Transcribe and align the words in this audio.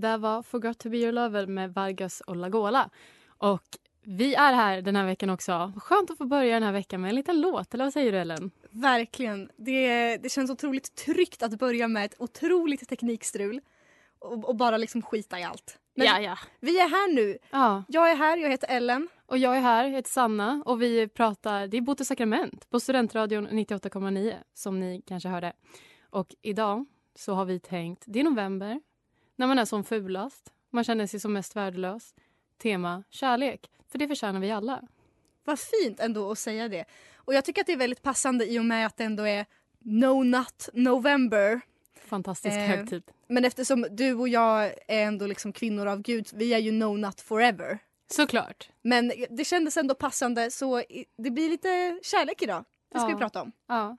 Där 0.00 0.18
var 0.18 0.42
Forgot 0.42 0.78
to 0.78 0.90
be 0.90 0.96
your 0.96 1.12
lover 1.12 1.46
med 1.46 1.74
Vargas 1.74 2.20
och 2.20 2.36
Lagola. 2.36 2.90
Och 3.38 3.64
vi 4.02 4.34
är 4.34 4.52
här 4.52 4.82
den 4.82 4.96
här 4.96 5.06
veckan 5.06 5.30
också. 5.30 5.72
Skönt 5.76 6.10
att 6.10 6.18
få 6.18 6.24
börja 6.24 6.54
den 6.54 6.62
här 6.62 6.72
veckan 6.72 7.00
med 7.00 7.08
en 7.08 7.14
liten 7.14 7.40
låt, 7.40 7.74
eller 7.74 7.84
vad 7.84 7.92
säger 7.92 8.12
du 8.12 8.18
Ellen? 8.18 8.50
Verkligen. 8.70 9.50
Det, 9.56 10.16
det 10.16 10.32
känns 10.32 10.50
otroligt 10.50 10.94
tryggt 10.94 11.42
att 11.42 11.58
börja 11.58 11.88
med 11.88 12.04
ett 12.04 12.14
otroligt 12.18 12.88
teknikstrul 12.88 13.60
och, 14.18 14.44
och 14.48 14.56
bara 14.56 14.76
liksom 14.76 15.02
skita 15.02 15.40
i 15.40 15.44
allt. 15.44 15.78
Men 15.94 16.06
ja, 16.06 16.20
ja. 16.20 16.38
vi 16.60 16.80
är 16.80 16.88
här 16.88 17.14
nu. 17.14 17.38
ja. 17.50 17.84
Jag 17.88 18.10
är 18.10 18.16
här, 18.16 18.36
jag 18.36 18.50
heter 18.50 18.68
Ellen. 18.68 19.08
Och 19.26 19.38
jag 19.38 19.56
är 19.56 19.60
här, 19.60 19.84
jag 19.84 19.90
heter 19.90 20.10
Sanna 20.10 20.62
och 20.66 20.82
vi 20.82 21.08
pratar, 21.08 21.66
det 21.66 21.76
är 21.76 21.80
Bote 21.80 22.04
sakrament 22.04 22.70
på 22.70 22.80
Studentradion 22.80 23.48
98,9 23.48 24.34
som 24.54 24.80
ni 24.80 25.02
kanske 25.06 25.28
hörde. 25.28 25.52
Och 26.10 26.34
idag 26.42 26.86
så 27.14 27.34
har 27.34 27.44
vi 27.44 27.60
tänkt, 27.60 28.04
det 28.06 28.20
är 28.20 28.24
november, 28.24 28.80
när 29.40 29.46
man 29.46 29.58
är 29.58 29.64
som 29.64 29.84
fulast, 29.84 30.52
man 30.70 30.84
känner 30.84 31.06
sig 31.06 31.20
som 31.20 31.32
mest 31.32 31.56
värdelös. 31.56 32.14
Tema 32.62 33.02
kärlek, 33.10 33.70
för 33.88 33.98
det 33.98 34.08
förtjänar 34.08 34.40
vi 34.40 34.50
alla. 34.50 34.82
Vad 35.44 35.58
fint 35.60 36.00
ändå 36.00 36.30
att 36.30 36.38
säga 36.38 36.68
det. 36.68 36.84
Och 37.16 37.34
jag 37.34 37.44
tycker 37.44 37.60
att 37.60 37.66
det 37.66 37.72
är 37.72 37.76
väldigt 37.76 38.02
passande 38.02 38.46
i 38.46 38.58
och 38.58 38.64
med 38.64 38.86
att 38.86 38.96
det 38.96 39.04
ändå 39.04 39.22
är 39.26 39.46
No 39.78 40.22
Nut 40.22 40.68
November. 40.72 41.60
Fantastisk 42.04 42.56
Eh, 42.56 42.62
högtid. 42.62 43.02
Men 43.26 43.44
eftersom 43.44 43.86
du 43.90 44.14
och 44.14 44.28
jag 44.28 44.64
är 44.66 45.06
ändå 45.06 45.26
liksom 45.26 45.52
kvinnor 45.52 45.86
av 45.86 46.02
Gud, 46.02 46.28
vi 46.34 46.54
är 46.54 46.58
ju 46.58 46.72
No 46.72 46.96
Nut 46.96 47.20
Forever. 47.20 47.78
Såklart. 48.10 48.68
Men 48.82 49.12
det 49.30 49.44
kändes 49.44 49.76
ändå 49.76 49.94
passande 49.94 50.50
så 50.50 50.82
det 51.18 51.30
blir 51.30 51.50
lite 51.50 52.00
kärlek 52.02 52.42
idag. 52.42 52.64
Det 52.92 52.98
ska 52.98 53.08
Ja. 53.08 53.14
vi 53.14 53.20
prata 53.20 53.42
om. 53.42 53.52
Ja. 53.68 53.96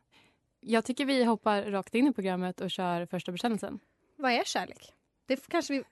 Jag 0.59 0.85
tycker 0.85 1.05
vi 1.05 1.23
hoppar 1.23 1.63
rakt 1.63 1.95
in 1.95 2.07
i 2.07 2.13
programmet 2.13 2.61
och 2.61 2.71
kör 2.71 3.05
första 3.05 3.31
bekännelsen. 3.31 3.79
Vad 4.15 4.31
är 4.31 4.43
kärlek? 4.43 4.93
Det 5.35 5.47
kanske 5.47 5.73
vi, 5.73 5.83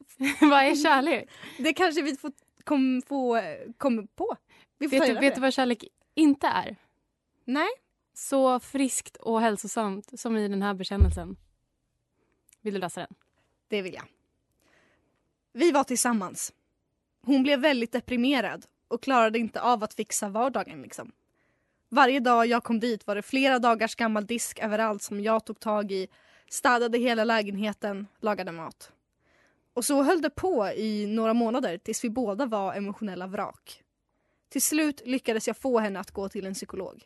vad 0.41 0.63
är 0.63 0.75
kärlek? 0.75 1.29
det 1.57 1.73
kanske 1.73 2.01
vi 2.01 2.15
får 2.15 2.31
kom, 2.63 3.01
få, 3.07 3.41
kom 3.77 4.07
på. 4.07 4.35
Vi 4.77 4.89
får 4.89 4.99
Vet 4.99 5.07
du, 5.07 5.13
vet 5.13 5.35
du 5.35 5.41
vad 5.41 5.53
kärlek 5.53 5.83
inte 6.15 6.47
är? 6.47 6.75
Nej, 7.45 7.69
Så 8.13 8.59
friskt 8.59 9.17
och 9.17 9.41
hälsosamt 9.41 10.19
som 10.19 10.37
i 10.37 10.47
den 10.47 10.61
här 10.61 10.73
bekännelsen. 10.73 11.37
Vill 12.61 12.73
du 12.73 12.79
läsa 12.79 12.99
den? 12.99 13.15
det 13.69 13.81
vill 13.81 13.93
jag. 13.93 14.03
Vi 15.53 15.71
var 15.71 15.83
tillsammans. 15.83 16.53
Hon 17.25 17.43
blev 17.43 17.59
väldigt 17.59 17.91
deprimerad 17.91 18.65
och 18.87 19.03
klarade 19.03 19.39
inte 19.39 19.61
av 19.61 19.83
att 19.83 19.93
fixa 19.93 20.29
vardagen. 20.29 20.81
Liksom. 20.81 21.11
Varje 21.89 22.19
dag 22.19 22.47
jag 22.47 22.63
kom 22.63 22.79
dit 22.79 23.07
var 23.07 23.15
det 23.15 23.21
flera 23.21 23.59
dagars 23.59 23.95
gammal 23.95 24.25
disk 24.25 24.59
överallt 24.59 25.01
som 25.01 25.21
jag 25.21 25.45
tog 25.45 25.59
tag 25.59 25.91
i, 25.91 26.07
städade 26.49 26.97
hela 26.97 27.23
lägenheten, 27.23 28.07
lagade 28.19 28.51
mat. 28.51 28.91
Och 29.79 29.85
så 29.85 30.03
höll 30.03 30.21
det 30.21 30.29
på 30.29 30.67
i 30.67 31.05
några 31.07 31.33
månader 31.33 31.77
tills 31.77 32.03
vi 32.03 32.09
båda 32.09 32.45
var 32.45 32.73
emotionella 32.73 33.27
vrak. 33.27 33.83
Till 34.49 34.61
slut 34.61 35.01
lyckades 35.05 35.47
jag 35.47 35.57
få 35.57 35.79
henne 35.79 35.99
att 35.99 36.11
gå 36.11 36.29
till 36.29 36.45
en 36.45 36.53
psykolog. 36.53 37.03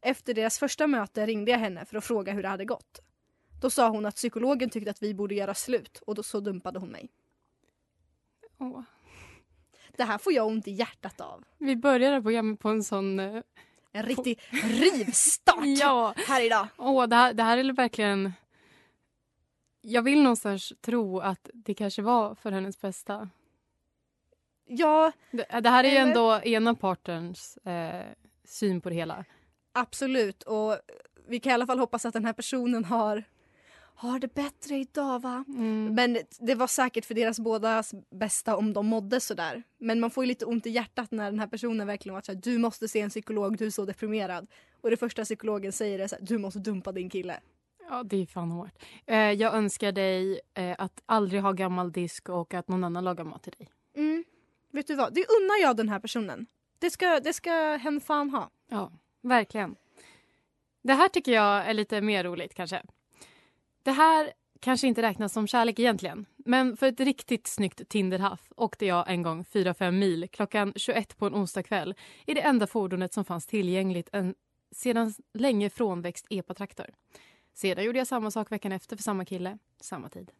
Efter 0.00 0.34
deras 0.34 0.58
första 0.58 0.86
möte 0.86 1.26
ringde 1.26 1.50
jag 1.50 1.58
henne 1.58 1.84
för 1.84 1.96
att 1.96 2.04
fråga 2.04 2.32
hur 2.32 2.42
det 2.42 2.48
hade 2.48 2.64
gått. 2.64 3.00
Då 3.60 3.70
sa 3.70 3.88
hon 3.88 4.06
att 4.06 4.14
psykologen 4.14 4.70
tyckte 4.70 4.90
att 4.90 5.02
vi 5.02 5.14
borde 5.14 5.34
göra 5.34 5.54
slut 5.54 6.02
och 6.06 6.14
då 6.14 6.22
så 6.22 6.40
dumpade 6.40 6.78
hon 6.78 6.88
mig. 6.88 7.08
Åh. 8.58 8.80
Det 9.96 10.04
här 10.04 10.18
får 10.18 10.32
jag 10.32 10.46
ont 10.46 10.68
i 10.68 10.70
hjärtat 10.72 11.20
av. 11.20 11.44
Vi 11.58 11.76
börjar 11.76 12.20
programmet 12.20 12.60
på 12.60 12.68
en 12.68 12.84
sån... 12.84 13.20
eh, 13.20 13.42
En 13.92 14.02
riktig 14.02 14.40
rivstart 14.52 15.64
Ja! 15.80 16.14
här 16.26 16.46
idag. 16.46 16.68
Åh, 16.76 17.06
det, 17.06 17.16
här, 17.16 17.34
det 17.34 17.42
här 17.42 17.58
är 17.58 17.72
verkligen... 17.72 18.32
Jag 19.84 20.02
vill 20.02 20.22
någonstans 20.22 20.72
tro 20.80 21.18
att 21.20 21.50
det 21.54 21.74
kanske 21.74 22.02
var 22.02 22.34
för 22.34 22.52
hennes 22.52 22.80
bästa. 22.80 23.28
Ja, 24.66 25.12
Det, 25.30 25.60
det 25.60 25.68
här 25.70 25.84
är 25.84 25.88
ju 25.88 25.96
Eller? 25.96 26.08
ändå 26.08 26.40
ena 26.44 26.74
partens 26.74 27.56
eh, 27.56 28.06
syn 28.44 28.80
på 28.80 28.88
det 28.88 28.94
hela. 28.94 29.24
absolut. 29.72 30.42
Och 30.42 30.76
vi 31.28 31.40
kan 31.40 31.50
i 31.50 31.54
alla 31.54 31.66
fall 31.66 31.78
hoppas 31.78 32.04
att 32.06 32.12
den 32.14 32.24
här 32.24 32.32
personen 32.32 32.84
har, 32.84 33.24
har 33.94 34.18
det 34.18 34.34
bättre 34.34 34.76
idag 34.76 35.22
va? 35.22 35.44
Mm. 35.48 35.94
Men 35.94 36.18
det 36.40 36.54
var 36.54 36.66
säkert 36.66 37.04
för 37.04 37.14
deras 37.14 37.40
bådas 37.40 37.94
bästa 38.10 38.56
om 38.56 38.72
de 38.72 38.86
mådde 38.86 39.20
sådär. 39.20 39.62
Men 39.78 40.00
man 40.00 40.10
får 40.10 40.24
ju 40.24 40.28
lite 40.28 40.44
ont 40.44 40.66
i 40.66 40.70
hjärtat 40.70 41.10
när 41.10 41.30
den 41.30 41.40
här 41.40 41.46
personen 41.46 41.86
verkligen 41.86 42.14
var 42.14 42.22
såhär, 42.22 42.40
du 42.42 42.58
måste 42.58 42.88
se 42.88 43.00
en 43.00 43.10
psykolog, 43.10 43.56
du 43.58 43.66
är 43.66 43.70
så 43.70 43.84
deprimerad. 43.84 44.46
Och 44.80 44.90
det 44.90 44.96
första 44.96 45.24
psykologen 45.24 45.72
säger 45.72 45.98
är 45.98 46.06
såhär, 46.08 46.22
du 46.24 46.38
måste 46.38 46.58
dumpa 46.58 46.92
din 46.92 47.10
kille. 47.10 47.40
Ja, 47.92 48.02
det 48.02 48.16
är 48.16 48.26
fan 48.26 48.50
hårt. 48.50 48.82
Eh, 49.06 49.16
jag 49.16 49.54
önskar 49.54 49.92
dig 49.92 50.40
eh, 50.54 50.74
att 50.78 51.02
aldrig 51.06 51.42
ha 51.42 51.52
gammal 51.52 51.92
disk 51.92 52.28
och 52.28 52.54
att 52.54 52.68
någon 52.68 52.84
annan 52.84 53.04
lagar 53.04 53.24
mat 53.24 53.42
till 53.42 53.52
dig. 53.58 53.68
Mm. 53.96 54.24
Vet 54.70 54.86
du 54.86 54.94
vad, 54.94 55.14
det 55.14 55.20
unnar 55.20 55.62
jag 55.62 55.76
den 55.76 55.88
här 55.88 55.98
personen. 56.00 56.46
Det 56.78 56.90
ska, 56.90 57.20
det 57.20 57.32
ska 57.32 57.50
hen 57.76 58.00
fan 58.00 58.30
ha. 58.30 58.50
Ja, 58.68 58.92
verkligen. 59.22 59.76
Det 60.82 60.92
här 60.92 61.08
tycker 61.08 61.32
jag 61.32 61.66
är 61.66 61.74
lite 61.74 62.00
mer 62.00 62.24
roligt 62.24 62.54
kanske. 62.54 62.82
Det 63.82 63.92
här 63.92 64.32
kanske 64.60 64.86
inte 64.86 65.02
räknas 65.02 65.32
som 65.32 65.46
kärlek 65.46 65.78
egentligen. 65.78 66.26
Men 66.36 66.76
för 66.76 66.86
ett 66.86 67.00
riktigt 67.00 67.46
snyggt 67.46 67.88
Tinderhaff 67.88 68.52
åkte 68.56 68.86
jag 68.86 69.10
en 69.10 69.22
gång 69.22 69.44
4-5 69.44 69.90
mil 69.90 70.28
klockan 70.28 70.72
21 70.76 71.18
på 71.18 71.26
en 71.26 71.34
onsdagkväll 71.34 71.94
i 72.26 72.34
det 72.34 72.42
enda 72.42 72.66
fordonet 72.66 73.12
som 73.12 73.24
fanns 73.24 73.46
tillgängligt 73.46 74.08
en 74.12 74.34
sedan 74.74 75.14
länge 75.34 75.70
frånväxt 75.70 76.26
epatraktor. 76.30 76.86
Sedan 77.54 77.84
gjorde 77.84 77.98
jag 77.98 78.06
samma 78.06 78.30
sak 78.30 78.52
veckan 78.52 78.72
efter 78.72 78.96
för 78.96 79.02
samma 79.02 79.24
kille, 79.24 79.58
samma 79.80 80.08
tid. 80.08 80.30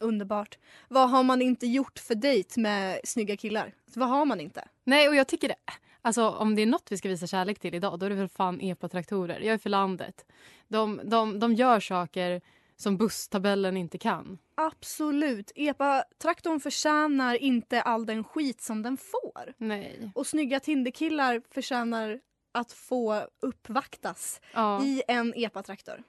Underbart. 0.00 0.58
Vad 0.88 1.10
har 1.10 1.22
man 1.22 1.42
inte 1.42 1.66
gjort 1.66 1.98
för 1.98 2.14
dejt 2.14 2.60
med 2.60 3.00
snygga 3.04 3.36
killar? 3.36 3.74
Vad 3.94 4.08
har 4.08 4.24
man 4.24 4.40
inte? 4.40 4.68
Nej, 4.84 5.08
och 5.08 5.14
jag 5.14 5.28
tycker 5.28 5.48
det. 5.48 5.56
Alltså 6.02 6.28
om 6.28 6.54
det 6.54 6.62
är 6.62 6.66
något 6.66 6.92
vi 6.92 6.96
ska 6.96 7.08
visa 7.08 7.26
kärlek 7.26 7.58
till 7.58 7.74
idag, 7.74 7.98
då 7.98 8.06
är 8.06 8.10
det 8.10 8.16
väl 8.16 8.28
fan 8.28 8.60
epatraktorer. 8.60 9.40
Jag 9.40 9.54
är 9.54 9.58
för 9.58 9.70
landet. 9.70 10.26
De, 10.68 11.00
de, 11.04 11.38
de 11.38 11.54
gör 11.54 11.80
saker 11.80 12.40
som 12.76 12.96
busstabellen 12.96 13.76
inte 13.76 13.98
kan. 13.98 14.38
Absolut. 14.54 15.52
Epa-traktorn 15.54 16.60
förtjänar 16.60 17.34
inte 17.34 17.82
all 17.82 18.06
den 18.06 18.24
skit 18.24 18.60
som 18.60 18.82
den 18.82 18.96
får. 18.96 19.54
Nej. 19.56 20.10
Och 20.14 20.26
snygga 20.26 20.60
Tinderkillar 20.60 21.42
förtjänar 21.50 22.20
att 22.52 22.72
få 22.72 23.26
uppvaktas 23.40 24.40
Ja, 24.54 24.84
i 24.84 25.02
en 25.08 25.32
epatraktor. 25.36 26.02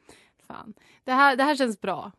Fan. 0.49 0.73
Det 1.03 1.11
här, 1.11 1.35
det 1.35 1.43
här 1.43 1.55
känns 1.55 1.81
bra. 1.81 2.11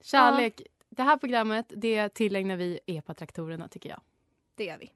Kärlek. 0.00 0.62
Det 0.88 1.02
här 1.02 1.16
programmet 1.16 1.66
det 1.76 2.08
tillägnar 2.08 2.56
vi 2.56 2.80
epatraktorerna 2.86 3.68
tycker 3.68 3.88
jag. 3.88 4.00
Det 4.54 4.64
gör 4.64 4.78
vi. 4.78 4.90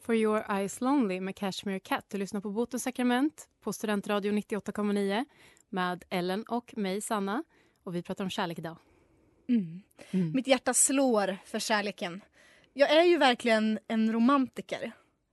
For 0.00 0.14
your 0.14 0.44
eyes 0.48 0.80
lonely 0.80 1.20
med 1.20 1.36
Cashmere 1.36 1.80
Cat. 1.80 2.04
Du 2.08 2.18
lyssnar 2.18 2.40
på 2.40 2.50
Botens 2.50 2.82
sakrament 2.82 3.48
på 3.60 3.72
Studentradio 3.72 4.32
98,9 4.32 5.24
med 5.68 6.04
Ellen 6.10 6.42
och 6.42 6.76
mig, 6.76 7.00
Sanna. 7.00 7.44
Och 7.82 7.94
vi 7.94 8.02
pratar 8.02 8.24
om 8.24 8.30
kärlek 8.30 8.58
idag. 8.58 8.76
Mm. 9.48 9.82
Mm. 10.10 10.32
Mitt 10.32 10.46
hjärta 10.46 10.74
slår 10.74 11.36
för 11.44 11.58
kärleken. 11.58 12.20
Jag 12.72 12.90
är 12.90 13.02
ju 13.02 13.18
verkligen 13.18 13.78
en 13.88 14.12
romantiker. 14.12 14.92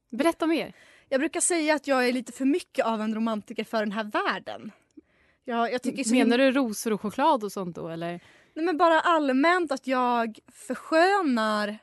Berätta 0.09 0.47
mer. 0.47 0.73
Jag 1.09 1.19
brukar 1.19 1.39
säga 1.39 1.75
att 1.75 1.87
jag 1.87 2.07
är 2.07 2.13
lite 2.13 2.31
för 2.31 2.45
mycket 2.45 2.85
av 2.85 3.01
en 3.01 3.15
romantiker 3.15 3.63
för 3.63 3.79
den 3.79 3.91
här 3.91 4.03
världen. 4.03 4.71
Jag, 5.43 5.73
jag 5.73 5.81
tycker 5.81 6.03
så 6.03 6.15
Menar 6.15 6.37
du 6.37 6.51
rosor 6.51 6.93
och 6.93 7.01
choklad 7.01 7.43
och 7.43 7.51
sånt 7.51 7.75
då 7.75 7.87
eller? 7.87 8.21
Nej, 8.53 8.65
men 8.65 8.77
bara 8.77 8.99
allmänt 8.99 9.71
att 9.71 9.87
jag 9.87 10.39
förskönar 10.51 11.77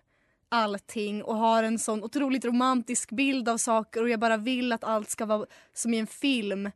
allting 0.48 1.22
och 1.22 1.36
har 1.36 1.62
en 1.62 1.78
sån 1.78 2.04
otroligt 2.04 2.44
romantisk 2.44 3.10
bild 3.10 3.48
av 3.48 3.56
saker 3.56 4.02
och 4.02 4.08
jag 4.08 4.20
bara 4.20 4.36
vill 4.36 4.72
att 4.72 4.84
allt 4.84 5.10
ska 5.10 5.26
vara 5.26 5.46
som 5.72 5.94
i 5.94 5.98
en 5.98 6.06
film. 6.06 6.66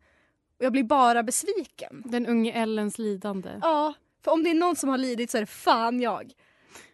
Och 0.59 0.65
jag 0.65 0.73
blir 0.73 0.85
bara 0.85 1.23
besviken. 1.23 2.03
Den 2.05 2.27
unge 2.27 2.53
Ellens 2.53 2.99
lidande. 2.99 3.51
Ja, 3.63 3.95
för 4.25 4.31
om 4.31 4.43
det 4.43 4.51
är 4.51 4.55
någon 4.55 4.77
som 4.77 4.89
har 4.89 4.99
lidit 4.99 5.31
så 5.31 5.37
är 5.37 5.43
det 5.43 5.47
fan 5.47 6.01
jag. 6.01 6.33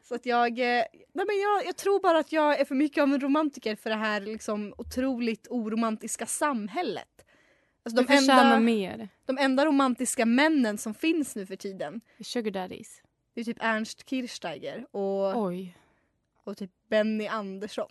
Så 0.08 0.14
att 0.14 0.26
jag, 0.26 0.58
eh, 0.58 0.84
nej 1.12 1.26
men 1.26 1.40
jag, 1.40 1.66
jag 1.66 1.76
tror 1.76 2.00
bara 2.00 2.18
att 2.18 2.32
jag 2.32 2.60
är 2.60 2.64
för 2.64 2.74
mycket 2.74 3.02
av 3.02 3.14
en 3.14 3.20
romantiker 3.20 3.76
för 3.76 3.90
det 3.90 3.96
här 3.96 4.20
liksom 4.20 4.74
otroligt 4.78 5.46
oromantiska 5.50 6.26
samhället. 6.26 7.26
Alltså 7.82 8.02
de, 8.02 8.14
enda, 8.14 8.60
mer. 8.60 9.08
de 9.24 9.38
enda 9.38 9.66
romantiska 9.66 10.26
männen 10.26 10.78
som 10.78 10.94
finns 10.94 11.36
nu 11.36 11.46
för 11.46 11.56
tiden 11.56 12.00
Sugar 12.20 12.50
daddies. 12.50 13.02
det 13.34 13.40
är 13.40 13.44
typ 13.44 13.56
Ernst 13.60 14.08
Kirchsteiger 14.10 14.86
och, 14.90 15.44
Oj. 15.44 15.76
och 16.44 16.56
typ 16.56 16.70
Benny 16.88 17.26
Andersson. 17.26 17.90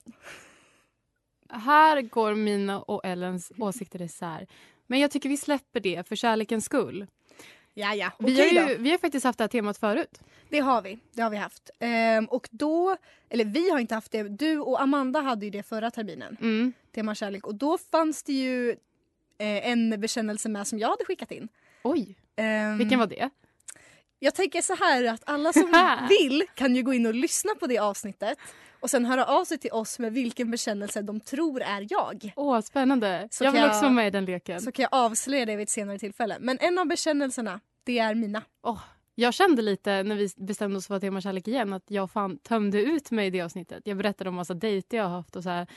Här 1.50 2.02
går 2.02 2.36
mina 2.36 2.82
och 2.82 3.06
Ellens 3.06 3.52
åsikter 3.58 4.02
isär. 4.02 4.48
Men 4.88 5.00
jag 5.00 5.12
tycker 5.12 5.30
vi 5.30 5.38
släpper 5.38 5.80
det 5.80 6.08
för 6.08 6.16
kärlekens 6.16 6.66
skull. 6.66 7.08
Ja, 7.74 7.96
ja. 7.96 8.12
Vi, 8.20 8.34
Okej 8.34 8.58
har 8.58 8.70
ju, 8.70 8.78
vi 8.78 8.92
har 8.92 8.98
faktiskt 8.98 9.24
haft 9.24 9.38
det 9.38 9.44
här 9.44 9.50
temat 9.50 9.78
förut. 9.78 10.20
Det 10.50 10.60
har 10.60 10.82
vi. 10.82 11.00
Det 11.12 11.22
har 11.22 11.30
vi 11.30 11.38
haft. 11.38 11.70
Ehm, 11.80 12.26
och 12.26 12.50
då, 12.52 12.98
eller 13.30 13.46
vi 13.46 13.70
har 13.70 13.80
inte 13.80 13.96
haft 13.96 14.12
det, 14.12 14.24
du 14.24 14.60
och 14.60 14.82
Amanda 14.82 15.22
hade 15.22 15.46
ju 15.46 15.52
det 15.52 15.64
förra 15.64 15.92
terminen. 15.92 16.38
Mm. 16.42 16.74
Tema 16.96 17.16
kärlek. 17.16 17.48
Och 17.48 17.56
då 17.56 17.78
fanns 17.78 18.24
det 18.24 18.34
ju 18.34 18.70
eh, 19.38 19.70
en 19.70 20.02
bekännelse 20.02 20.50
med 20.50 20.68
som 20.68 20.80
jag 20.80 20.90
hade 20.90 21.06
skickat 21.06 21.32
in. 21.32 21.48
Oj, 21.84 22.16
Ehm, 22.36 22.78
vilken 22.78 23.00
var 23.00 23.08
det? 23.08 23.30
Jag 24.20 24.36
tänker 24.36 24.62
så 24.62 24.76
här 24.76 25.04
att 25.04 25.22
alla 25.26 25.54
som 25.54 25.72
vill 26.10 26.44
kan 26.56 26.76
ju 26.76 26.84
gå 26.84 26.94
in 26.94 27.06
och 27.06 27.14
lyssna 27.14 27.56
på 27.56 27.68
det 27.68 27.78
avsnittet 27.78 28.38
och 28.84 28.90
sen 28.90 29.06
höra 29.06 29.26
av 29.26 29.46
sig 29.46 29.58
till 29.58 29.72
oss 29.72 30.00
med 30.00 30.14
vilken 30.14 30.52
bekännelse 30.52 31.02
de 31.02 31.20
tror 31.20 31.62
är 31.62 31.88
jag. 31.90 32.34
Åh, 32.36 32.60
spännande. 32.62 33.28
Så 33.32 33.44
jag 33.44 33.52
vill 33.52 33.62
kan 33.62 33.70
också 33.70 33.78
jag- 33.78 33.82
vara 33.84 33.94
med 33.94 34.08
i 34.08 34.10
den 34.10 34.26
leken. 34.26 34.62
Så 34.62 34.72
kan 34.72 34.84
jag 34.84 34.90
avslöja 35.06 35.46
det 35.46 35.56
vid 35.56 35.64
ett 35.64 35.70
senare 35.70 36.00
tillfälle. 36.00 36.38
Men 36.40 36.58
en 36.62 36.78
av 36.80 36.86
bekännelserna, 36.88 37.60
det 37.84 38.00
är 38.00 38.16
mina. 38.16 38.42
Jag 39.16 39.34
kände 39.34 39.62
lite 39.62 40.04
när 40.04 40.16
vi 40.16 40.30
bestämde 40.38 40.78
oss 40.78 40.88
för 40.88 41.00
tema 41.00 41.22
kärlek 41.22 41.48
igen 41.48 41.74
att 41.74 41.84
jag 41.88 42.12
fan 42.12 42.38
tömde 42.38 42.82
ut 42.82 43.12
mig 43.12 43.28
i 43.28 43.30
det 43.30 43.42
avsnittet. 43.42 43.82
Jag 43.86 43.98
berättade 43.98 44.30
om 44.30 44.36
massa 44.36 44.54
dejter 44.54 44.98
jag 44.98 45.04
har 45.04 45.10
haft 45.16 45.36
och 45.36 45.44
så 45.44 45.50
här. 45.50 45.68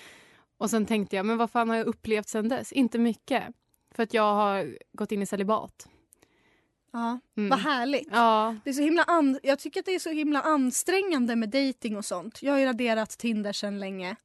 Och 0.59 0.71
sen 0.71 0.87
tänkte 0.87 1.17
jag, 1.17 1.27
men 1.27 1.37
vad 1.39 1.51
fan 1.51 1.69
har 1.69 1.77
jag 1.77 1.87
upplevt 1.87 2.29
sen 2.29 2.49
dess? 2.49 2.73
Inte 2.73 2.99
mycket. 2.99 3.45
För 3.95 4.03
att 4.03 4.15
jag 4.15 4.35
har 4.35 4.77
gått 4.93 5.13
in 5.13 5.23
i 5.23 5.27
celibat. 5.27 5.89
Ja, 6.97 7.21
Mm. 7.37 7.51
Vad 7.51 7.59
härligt. 7.59 8.09
Ja, 8.13 8.57
Det 8.65 8.71
är 8.71 8.75
så 8.75 8.83
himla 8.83 9.03
an- 9.03 9.39
jag 9.43 9.59
tycker 9.59 9.81
att 9.81 9.87
det 9.87 9.95
är 9.95 9.99
så 9.99 10.11
himla 10.11 10.41
ansträngande 10.43 11.37
med 11.37 11.49
dating 11.49 11.97
och 11.97 12.05
sånt. 12.05 12.43
Jag 12.43 12.53
har 12.53 12.59
ju 12.59 12.65
raderat 12.67 13.11
Tinder 13.11 13.53
sedan 13.53 13.79
länge. 13.79 14.17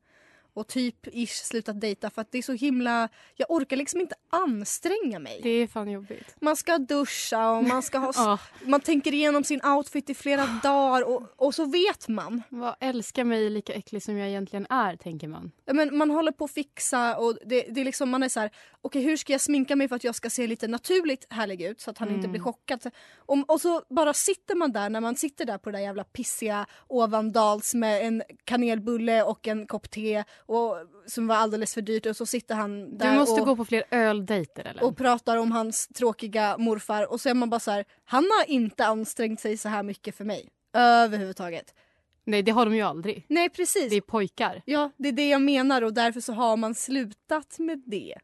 Och 0.53 0.67
typ 0.67 1.07
ish 1.07 1.29
slutat 1.45 1.81
dejta 1.81 2.09
för 2.09 2.21
att 2.21 2.31
det 2.31 2.37
är 2.37 2.41
så 2.41 2.53
himla... 2.53 3.09
Jag 3.35 3.51
orkar 3.51 3.77
liksom 3.77 4.01
inte 4.01 4.15
anstränga 4.29 5.19
mig. 5.19 5.39
det 5.43 5.49
är 5.49 5.67
fan 5.67 5.91
jobbigt. 5.91 6.35
Man 6.41 6.55
ska 6.55 6.77
duscha 6.77 7.51
och 7.51 7.63
man 7.63 7.83
ska 7.83 7.97
ha... 7.97 8.11
Ja, 8.15 8.39
Man 8.65 8.81
tänker 8.81 9.13
igenom 9.13 9.43
sin 9.43 9.65
outfit 9.65 10.09
i 10.09 10.13
flera 10.13 10.45
dagar 10.63 11.01
och, 11.09 11.23
och 11.35 11.55
så 11.55 11.65
vet 11.65 12.07
man. 12.07 12.43
vad 12.49 12.75
älskar 12.79 13.23
mig 13.23 13.49
lika 13.49 13.73
äcklig 13.73 14.03
som 14.03 14.17
jag 14.17 14.27
egentligen 14.29 14.67
är, 14.69 14.95
tänker 14.95 15.27
man. 15.27 15.51
Men 15.65 15.97
man 15.97 16.09
håller 16.11 16.31
på 16.31 16.45
att 16.45 16.51
fixa 16.51 17.17
och 17.17 17.37
det, 17.45 17.61
det 17.69 17.81
är 17.81 17.85
liksom, 17.85 18.09
man 18.09 18.23
är 18.23 18.29
så 18.29 18.39
här, 18.39 18.51
okej 18.81 19.01
hur 19.03 19.17
ska 19.17 19.31
jag 19.33 19.41
sminka 19.41 19.75
mig 19.75 19.87
för 19.87 19.95
att 19.95 20.03
jag 20.03 20.15
ska 20.15 20.29
se 20.29 20.47
lite 20.47 20.67
naturligt 20.67 21.25
härlig 21.29 21.61
ut 21.61 21.81
så 21.81 21.91
att 21.91 21.97
han 21.97 22.07
inte 22.09 22.19
Mm. 22.21 22.31
blir 22.31 22.41
chockad. 22.41 22.91
Och, 23.17 23.49
och 23.49 23.61
så 23.61 23.81
bara 23.89 24.13
sitter 24.13 24.55
man 24.55 24.71
där 24.71 24.89
när 24.89 25.01
man 25.01 25.15
sitter 25.15 25.45
där 25.45 25.57
på 25.57 25.71
det 25.71 25.77
där 25.77 25.83
jävla 25.83 26.03
pissiga 26.03 26.65
Ovandals 26.87 27.73
med 27.73 28.07
en 28.07 28.23
kanelbulle 28.43 29.23
och 29.23 29.47
en 29.47 29.67
kopp 29.67 29.91
te 29.91 30.23
och, 30.51 30.77
som 31.05 31.27
var 31.27 31.35
alldeles 31.35 31.73
för 31.73 31.81
dyrt 31.81 32.05
och 32.05 32.17
så 32.17 32.25
sitter 32.25 32.55
han 32.55 32.97
där 32.97 33.11
Du 33.11 33.19
måste 33.19 33.41
och, 33.41 33.47
gå 33.47 33.55
på 33.55 33.65
fler 33.65 33.83
öldejter, 33.91 34.63
eller? 34.65 34.83
och 34.83 34.97
pratar 34.97 35.37
om 35.37 35.51
hans 35.51 35.87
tråkiga 35.87 36.57
morfar 36.57 37.11
och 37.11 37.21
så 37.21 37.29
är 37.29 37.33
man 37.33 37.49
bara 37.49 37.59
så 37.59 37.71
här, 37.71 37.85
han 38.03 38.23
har 38.23 38.49
inte 38.49 38.85
ansträngt 38.85 39.39
sig 39.39 39.57
så 39.57 39.69
här 39.69 39.83
mycket 39.83 40.15
för 40.15 40.25
mig. 40.25 40.49
Överhuvudtaget. 40.73 41.75
Nej, 42.23 42.43
det 42.43 42.51
har 42.51 42.65
de 42.65 42.75
ju 42.75 42.81
aldrig. 42.81 43.25
Nej 43.29 43.49
precis. 43.49 43.89
Det 43.89 43.95
är 43.95 44.01
pojkar. 44.01 44.61
Ja, 44.65 44.91
det 44.97 45.09
är 45.09 45.13
det 45.13 45.29
jag 45.29 45.41
menar 45.41 45.81
och 45.81 45.93
därför 45.93 46.21
så 46.21 46.33
har 46.33 46.57
man 46.57 46.75
slutat 46.75 47.59
med 47.59 47.83
det. 47.85 48.15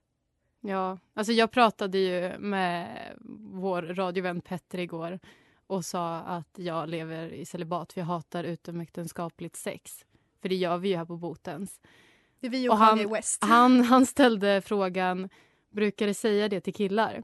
Ja, 0.62 1.00
alltså 1.13 1.33
jag 1.33 1.51
pratade 1.51 1.97
ju 1.97 2.38
med 2.38 2.97
vår 3.51 3.81
radiovän 3.81 4.41
Petter 4.41 4.77
igår 4.77 5.19
och 5.68 5.85
sa 5.85 6.15
att 6.15 6.56
jag 6.56 6.89
lever 6.89 7.30
i 7.30 7.45
celibat 7.45 7.94
för 7.94 8.01
jag 8.01 8.06
hatar 8.06 8.44
utomäktenskapligt 8.44 9.56
sex. 9.56 10.06
För 10.41 10.50
det 10.50 10.56
gör 10.56 10.77
vi 10.77 10.89
ju 10.89 10.95
här 10.97 11.06
på 11.06 11.18
Botens. 11.18 11.80
Det 12.39 12.47
är 12.47 12.51
vi 12.51 12.69
och, 12.69 12.73
Och 12.73 12.77
han- 12.79 13.09
West. 13.11 13.43
Han, 13.43 13.81
han 13.83 14.05
ställde 14.05 14.61
frågan, 14.65 15.29
brukar 15.71 16.07
du 16.07 16.13
säga 16.13 16.49
det 16.49 16.61
till 16.61 16.73
killar? 16.73 17.23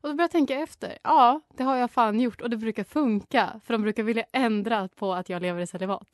Och 0.00 0.08
då 0.08 0.14
började 0.14 0.22
jag 0.22 0.30
tänka 0.30 0.54
efter. 0.54 0.98
Ja, 1.02 1.40
det 1.56 1.62
har 1.62 1.76
jag 1.76 1.90
fan 1.90 2.20
gjort 2.20 2.40
och 2.40 2.50
det 2.50 2.56
brukar 2.56 2.84
funka. 2.84 3.60
För 3.64 3.74
de 3.74 3.82
brukar 3.82 4.02
vilja 4.02 4.24
ändra 4.32 4.88
på 4.88 5.14
att 5.14 5.28
jag 5.28 5.42
lever 5.42 5.60
i 5.62 5.66
celibat. 5.66 6.08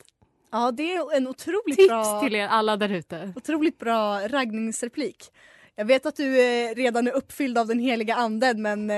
Ja, 0.51 0.71
det 0.71 0.93
är 0.93 1.15
en 1.17 1.27
otroligt 1.27 1.75
Tips 1.77 1.87
bra, 1.89 2.21
till 2.21 2.35
er 2.35 2.47
alla 2.47 2.77
där 2.77 2.89
ute. 2.89 3.33
otroligt 3.35 3.77
bra 3.79 4.27
raggningsreplik. 4.27 5.31
Jag 5.75 5.85
vet 5.85 6.05
att 6.05 6.15
du 6.15 6.39
eh, 6.41 6.75
redan 6.75 7.07
är 7.07 7.11
uppfylld 7.11 7.57
av 7.57 7.67
den 7.67 7.79
heliga 7.79 8.15
anden 8.15 8.61
men 8.61 8.89
eh, 8.89 8.97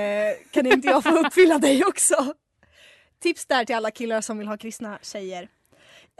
kan 0.50 0.66
inte 0.66 0.88
jag 0.88 1.02
få 1.04 1.10
uppfylla 1.26 1.58
dig 1.58 1.84
också? 1.84 2.34
Tips 3.20 3.46
där 3.46 3.64
till 3.64 3.76
alla 3.76 3.90
killar 3.90 4.20
som 4.20 4.38
vill 4.38 4.48
ha 4.48 4.56
kristna 4.56 4.98
tjejer. 5.02 5.48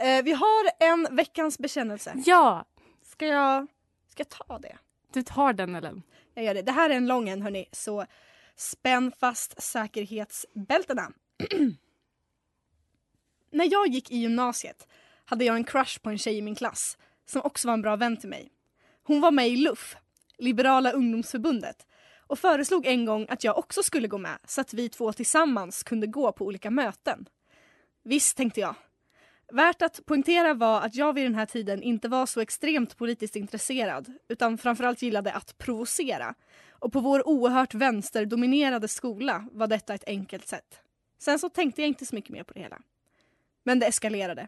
Eh, 0.03 0.23
vi 0.23 0.31
har 0.31 0.69
en 0.89 1.15
veckans 1.15 1.57
bekännelse. 1.59 2.13
Ja, 2.25 2.65
Ska 3.13 3.27
jag, 3.27 3.67
ska 4.09 4.21
jag 4.21 4.29
ta 4.29 4.59
det? 4.59 4.77
du 5.13 5.23
tar 5.23 5.53
den 5.53 5.75
Ellen. 5.75 6.03
Jag 6.33 6.45
gör 6.45 6.53
det. 6.53 6.61
Det 6.61 6.71
här 6.71 6.89
är 6.89 6.93
en 6.93 7.07
lång 7.07 7.29
en 7.29 7.41
hörni, 7.41 7.65
så 7.71 8.05
spänn 8.55 9.11
fast 9.19 9.61
säkerhetsbältena. 9.61 11.11
När 13.51 13.71
jag 13.71 13.87
gick 13.87 14.11
i 14.11 14.17
gymnasiet 14.17 14.87
hade 15.25 15.45
jag 15.45 15.55
en 15.55 15.63
crush 15.63 15.99
på 15.99 16.09
en 16.09 16.17
tjej 16.17 16.37
i 16.37 16.41
min 16.41 16.55
klass 16.55 16.97
som 17.25 17.41
också 17.41 17.67
var 17.67 17.73
en 17.73 17.81
bra 17.81 17.95
vän 17.95 18.17
till 18.17 18.29
mig. 18.29 18.51
Hon 19.03 19.21
var 19.21 19.31
med 19.31 19.47
i 19.47 19.55
LUF, 19.55 19.95
Liberala 20.37 20.91
ungdomsförbundet 20.91 21.87
och 22.27 22.39
föreslog 22.39 22.85
en 22.85 23.05
gång 23.05 23.25
att 23.29 23.43
jag 23.43 23.57
också 23.57 23.83
skulle 23.83 24.07
gå 24.07 24.17
med 24.17 24.37
så 24.47 24.61
att 24.61 24.73
vi 24.73 24.89
två 24.89 25.13
tillsammans 25.13 25.83
kunde 25.83 26.07
gå 26.07 26.31
på 26.31 26.45
olika 26.45 26.71
möten. 26.71 27.25
Visst, 28.03 28.37
tänkte 28.37 28.59
jag. 28.59 28.75
Värt 29.53 29.81
att 29.81 30.05
poängtera 30.05 30.53
var 30.53 30.81
att 30.81 30.95
jag 30.95 31.13
vid 31.13 31.25
den 31.25 31.35
här 31.35 31.45
tiden 31.45 31.83
inte 31.83 32.07
var 32.07 32.25
så 32.25 32.39
extremt 32.41 32.97
politiskt 32.97 33.35
intresserad 33.35 34.13
utan 34.27 34.57
framförallt 34.57 35.01
gillade 35.01 35.33
att 35.33 35.57
provocera. 35.57 36.35
Och 36.69 36.93
på 36.93 36.99
vår 36.99 37.27
oerhört 37.27 37.73
vänsterdominerade 37.73 38.87
skola 38.87 39.47
var 39.51 39.67
detta 39.67 39.93
ett 39.93 40.03
enkelt 40.07 40.47
sätt. 40.47 40.79
Sen 41.19 41.39
så 41.39 41.49
tänkte 41.49 41.81
jag 41.81 41.87
inte 41.87 42.05
så 42.05 42.15
mycket 42.15 42.31
mer 42.31 42.43
på 42.43 42.53
det 42.53 42.59
hela. 42.59 42.81
Men 43.63 43.79
det 43.79 43.85
eskalerade. 43.85 44.47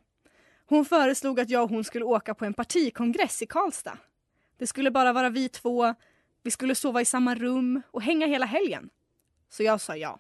Hon 0.66 0.86
föreslog 0.86 1.40
att 1.40 1.50
jag 1.50 1.64
och 1.64 1.70
hon 1.70 1.84
skulle 1.84 2.06
åka 2.06 2.36
på 2.36 2.46
en 2.46 2.54
partikongress 2.54 3.42
i 3.42 3.46
Karlstad. 3.46 3.98
Det 4.58 4.68
skulle 4.68 4.92
bara 4.92 5.14
vara 5.14 5.30
vi 5.30 5.50
två, 5.50 5.96
vi 6.44 6.52
skulle 6.52 6.76
sova 6.76 7.02
i 7.02 7.06
samma 7.06 7.36
rum 7.36 7.82
och 7.92 8.02
hänga 8.02 8.28
hela 8.28 8.46
helgen. 8.46 8.90
Så 9.50 9.64
jag 9.64 9.82
sa 9.82 9.96
ja. 9.96 10.20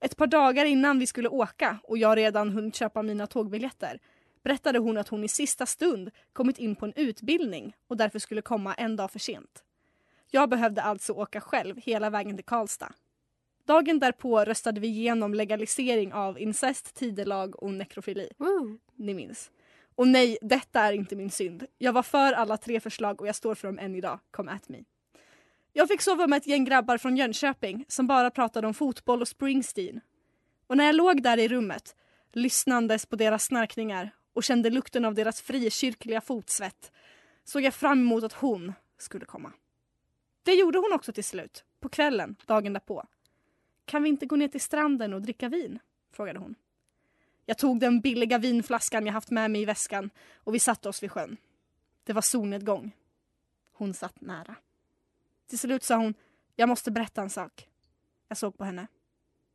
Ett 0.00 0.16
par 0.16 0.26
dagar 0.26 0.64
innan 0.64 0.98
vi 0.98 1.06
skulle 1.06 1.28
åka 1.28 1.78
och 1.82 1.98
jag 1.98 2.16
redan 2.16 2.50
hunnit 2.50 2.74
köpa 2.74 3.02
mina 3.02 3.26
tågbiljetter 3.26 4.00
berättade 4.42 4.78
hon 4.78 4.98
att 4.98 5.08
hon 5.08 5.24
i 5.24 5.28
sista 5.28 5.66
stund 5.66 6.10
kommit 6.32 6.58
in 6.58 6.76
på 6.76 6.86
en 6.86 6.92
utbildning 6.96 7.76
och 7.88 7.96
därför 7.96 8.18
skulle 8.18 8.42
komma 8.42 8.74
en 8.74 8.96
dag 8.96 9.10
för 9.10 9.18
sent. 9.18 9.64
Jag 10.30 10.48
behövde 10.48 10.82
alltså 10.82 11.12
åka 11.12 11.40
själv 11.40 11.76
hela 11.76 12.10
vägen 12.10 12.36
till 12.36 12.44
Karlstad. 12.44 12.92
Dagen 13.66 13.98
därpå 13.98 14.44
röstade 14.44 14.80
vi 14.80 14.86
igenom 14.86 15.34
legalisering 15.34 16.12
av 16.12 16.38
incest, 16.38 16.94
tidelag 16.94 17.62
och 17.62 17.72
nekrofili. 17.72 18.28
Woo. 18.36 18.78
Ni 18.94 19.14
minns. 19.14 19.50
Och 19.94 20.08
nej, 20.08 20.38
detta 20.42 20.80
är 20.80 20.92
inte 20.92 21.16
min 21.16 21.30
synd. 21.30 21.66
Jag 21.78 21.92
var 21.92 22.02
för 22.02 22.32
alla 22.32 22.56
tre 22.56 22.80
förslag 22.80 23.20
och 23.20 23.28
jag 23.28 23.34
står 23.34 23.54
för 23.54 23.68
dem 23.68 23.78
än 23.78 23.94
idag. 23.94 24.18
Come 24.30 24.52
at 24.52 24.68
me. 24.68 24.78
Jag 25.78 25.88
fick 25.88 26.02
sova 26.02 26.26
med 26.26 26.36
ett 26.36 26.46
gäng 26.46 26.64
grabbar 26.64 26.98
från 26.98 27.16
Jönköping 27.16 27.84
som 27.88 28.06
bara 28.06 28.30
pratade 28.30 28.66
om 28.66 28.74
fotboll 28.74 29.20
och 29.20 29.28
Springsteen. 29.28 30.00
Och 30.66 30.76
när 30.76 30.84
jag 30.84 30.94
låg 30.94 31.22
där 31.22 31.38
i 31.38 31.48
rummet, 31.48 31.96
lyssnandes 32.32 33.06
på 33.06 33.16
deras 33.16 33.44
snarkningar 33.44 34.10
och 34.32 34.44
kände 34.44 34.70
lukten 34.70 35.04
av 35.04 35.14
deras 35.14 35.40
frikyrkliga 35.40 36.20
fotsvett, 36.20 36.92
såg 37.44 37.62
jag 37.62 37.74
fram 37.74 38.00
emot 38.00 38.24
att 38.24 38.32
hon 38.32 38.72
skulle 38.98 39.24
komma. 39.24 39.52
Det 40.42 40.54
gjorde 40.54 40.78
hon 40.78 40.92
också 40.92 41.12
till 41.12 41.24
slut, 41.24 41.64
på 41.80 41.88
kvällen, 41.88 42.36
dagen 42.46 42.72
därpå. 42.72 43.04
Kan 43.84 44.02
vi 44.02 44.08
inte 44.08 44.26
gå 44.26 44.36
ner 44.36 44.48
till 44.48 44.60
stranden 44.60 45.14
och 45.14 45.22
dricka 45.22 45.48
vin? 45.48 45.78
frågade 46.12 46.38
hon. 46.38 46.54
Jag 47.46 47.58
tog 47.58 47.80
den 47.80 48.00
billiga 48.00 48.38
vinflaskan 48.38 49.06
jag 49.06 49.12
haft 49.12 49.30
med 49.30 49.50
mig 49.50 49.62
i 49.62 49.64
väskan 49.64 50.10
och 50.36 50.54
vi 50.54 50.58
satte 50.58 50.88
oss 50.88 51.02
vid 51.02 51.12
sjön. 51.12 51.36
Det 52.04 52.12
var 52.12 52.22
solnedgång. 52.22 52.92
Hon 53.72 53.94
satt 53.94 54.20
nära. 54.20 54.56
Till 55.46 55.58
slut 55.58 55.82
sa 55.82 55.96
hon, 55.96 56.14
jag 56.56 56.68
måste 56.68 56.90
berätta 56.90 57.22
en 57.22 57.30
sak. 57.30 57.68
Jag 58.28 58.38
såg 58.38 58.58
på 58.58 58.64
henne. 58.64 58.86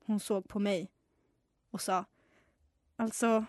Hon 0.06 0.20
såg 0.20 0.48
på 0.48 0.60
mig 0.60 0.92
och 1.72 1.82
sa, 1.82 2.06
alltså, 2.96 3.46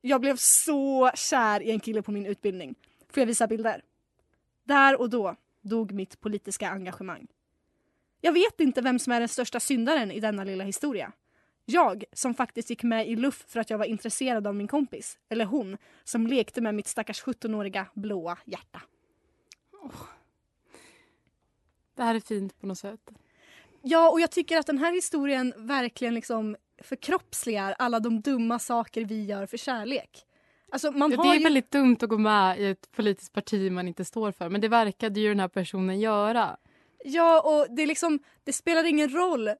jag 0.00 0.20
blev 0.20 0.36
så 0.36 1.10
kär 1.14 1.62
i 1.62 1.70
en 1.70 1.80
kille 1.80 2.02
på 2.02 2.10
min 2.10 2.26
utbildning. 2.26 2.74
Får 3.08 3.20
jag 3.20 3.26
visa 3.26 3.46
bilder? 3.46 3.84
Där 4.64 5.00
och 5.00 5.10
då 5.10 5.36
dog 5.60 5.92
mitt 5.92 6.20
politiska 6.20 6.70
engagemang. 6.70 7.26
Jag 8.20 8.32
vet 8.32 8.60
inte 8.60 8.80
vem 8.80 8.98
som 8.98 9.12
är 9.12 9.20
den 9.20 9.28
största 9.28 9.60
syndaren 9.60 10.10
i 10.10 10.20
denna 10.20 10.44
lilla 10.44 10.64
historia. 10.64 11.12
Jag 11.64 12.04
som 12.12 12.34
faktiskt 12.34 12.70
gick 12.70 12.82
med 12.82 13.08
i 13.08 13.16
luff 13.16 13.44
för 13.48 13.60
att 13.60 13.70
jag 13.70 13.78
var 13.78 13.84
intresserad 13.84 14.46
av 14.46 14.54
min 14.54 14.68
kompis. 14.68 15.18
Eller 15.28 15.44
hon 15.44 15.78
som 16.04 16.26
lekte 16.26 16.60
med 16.60 16.74
mitt 16.74 16.86
stackars 16.86 17.22
17-åriga 17.22 17.86
blåa 17.94 18.38
hjärta. 18.44 18.82
Det 21.98 22.04
här 22.04 22.14
är 22.14 22.20
fint 22.20 22.60
på 22.60 22.66
något 22.66 22.78
sätt. 22.78 23.10
Ja, 23.82 24.10
och 24.10 24.20
jag 24.20 24.30
tycker 24.30 24.58
att 24.58 24.66
den 24.66 24.78
här 24.78 24.92
historien 24.92 25.54
verkligen 25.56 26.14
liksom 26.14 26.56
förkroppsligar 26.82 27.74
alla 27.78 28.00
de 28.00 28.20
dumma 28.20 28.58
saker 28.58 29.04
vi 29.04 29.24
gör 29.24 29.46
för 29.46 29.56
kärlek. 29.56 30.26
Alltså 30.72 30.90
man 30.90 31.10
Det 31.10 31.16
är 31.16 31.34
ju... 31.34 31.42
väldigt 31.42 31.70
dumt 31.70 31.96
att 32.00 32.08
gå 32.08 32.18
med 32.18 32.60
i 32.60 32.66
ett 32.66 32.90
politiskt 32.92 33.32
parti 33.32 33.72
man 33.72 33.88
inte 33.88 34.04
står 34.04 34.32
för. 34.32 34.48
Men 34.48 34.60
det 34.60 34.68
verkade 34.68 35.20
ju 35.20 35.28
den 35.28 35.40
här 35.40 35.48
personen 35.48 36.00
göra. 36.00 36.56
Ja, 37.04 37.40
och 37.40 37.74
det 37.76 37.86
liksom, 37.86 38.18
det 38.44 38.52
spelar 38.52 38.84
ingen 38.84 39.08
roll. 39.08 39.50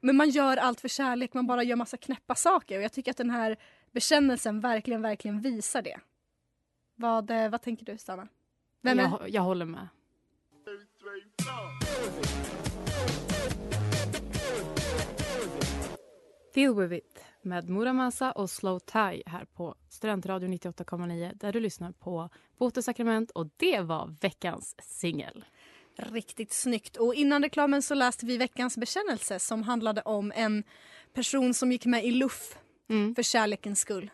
Men 0.00 0.16
man 0.16 0.30
gör 0.30 0.56
allt 0.56 0.80
för 0.80 0.88
kärlek, 0.88 1.34
man 1.34 1.46
bara 1.46 1.62
gör 1.62 1.76
massa 1.76 1.96
knäppa 1.96 2.34
saker. 2.34 2.78
Och 2.78 2.84
jag 2.84 2.92
tycker 2.92 3.10
att 3.10 3.16
den 3.16 3.30
här 3.30 3.56
bekännelsen 3.92 4.60
verkligen, 4.60 5.02
verkligen 5.02 5.40
visar 5.40 5.82
det. 5.82 6.00
Vad, 6.94 7.30
eh, 7.30 7.48
vad 7.48 7.62
tänker 7.62 7.84
du, 7.84 7.98
Stanna? 7.98 8.28
Jag, 8.80 9.20
jag 9.28 9.42
håller 9.42 9.66
med. 9.66 9.88
Deal 16.54 16.74
with 16.74 16.94
it 16.94 17.24
med 17.42 17.68
Muramasa 17.68 18.32
och 18.32 18.50
Slow 18.50 18.78
Tie 18.78 19.22
här 19.26 19.44
på 19.44 19.74
Studentradio 19.88 20.48
98,9 20.48 21.32
där 21.34 21.52
du 21.52 21.60
lyssnar 21.60 21.92
på 21.92 22.30
Botesakrament 22.58 23.30
och 23.30 23.46
det 23.56 23.80
var 23.80 24.16
veckans 24.20 24.76
singel. 24.82 25.44
Riktigt 25.96 26.52
snyggt. 26.52 26.96
Och 26.96 27.14
innan 27.14 27.42
reklamen 27.42 27.82
så 27.82 27.94
läste 27.94 28.26
vi 28.26 28.36
veckans 28.36 28.76
bekännelse 28.76 29.38
som 29.38 29.62
handlade 29.62 30.02
om 30.02 30.32
en 30.36 30.64
person 31.14 31.54
som 31.54 31.72
gick 31.72 31.86
med 31.86 32.04
i 32.04 32.10
luff 32.10 32.58
Mm. 32.90 33.14
för 33.14 33.22
kärlekens 33.22 33.80
skull. 33.80 34.10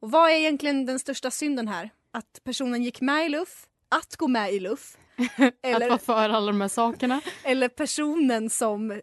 Och 0.00 0.10
vad 0.10 0.30
är 0.30 0.34
egentligen 0.34 0.86
den 0.86 0.98
största 0.98 1.30
synden 1.30 1.68
här? 1.68 1.90
Att 2.10 2.40
personen 2.44 2.82
gick 2.82 3.00
med 3.00 3.26
i 3.26 3.28
luff, 3.28 3.66
att 3.88 4.16
gå 4.16 4.28
med 4.28 4.52
i 4.52 4.60
luff 4.60 4.96
Att 5.36 5.54
eller, 5.62 5.88
vara 5.88 5.98
för 5.98 6.12
alla 6.28 6.46
de 6.52 6.60
här 6.60 6.68
sakerna. 6.68 7.20
eller 7.44 7.68
personen 7.68 8.50
som 8.50 8.90
eh, 8.90 9.00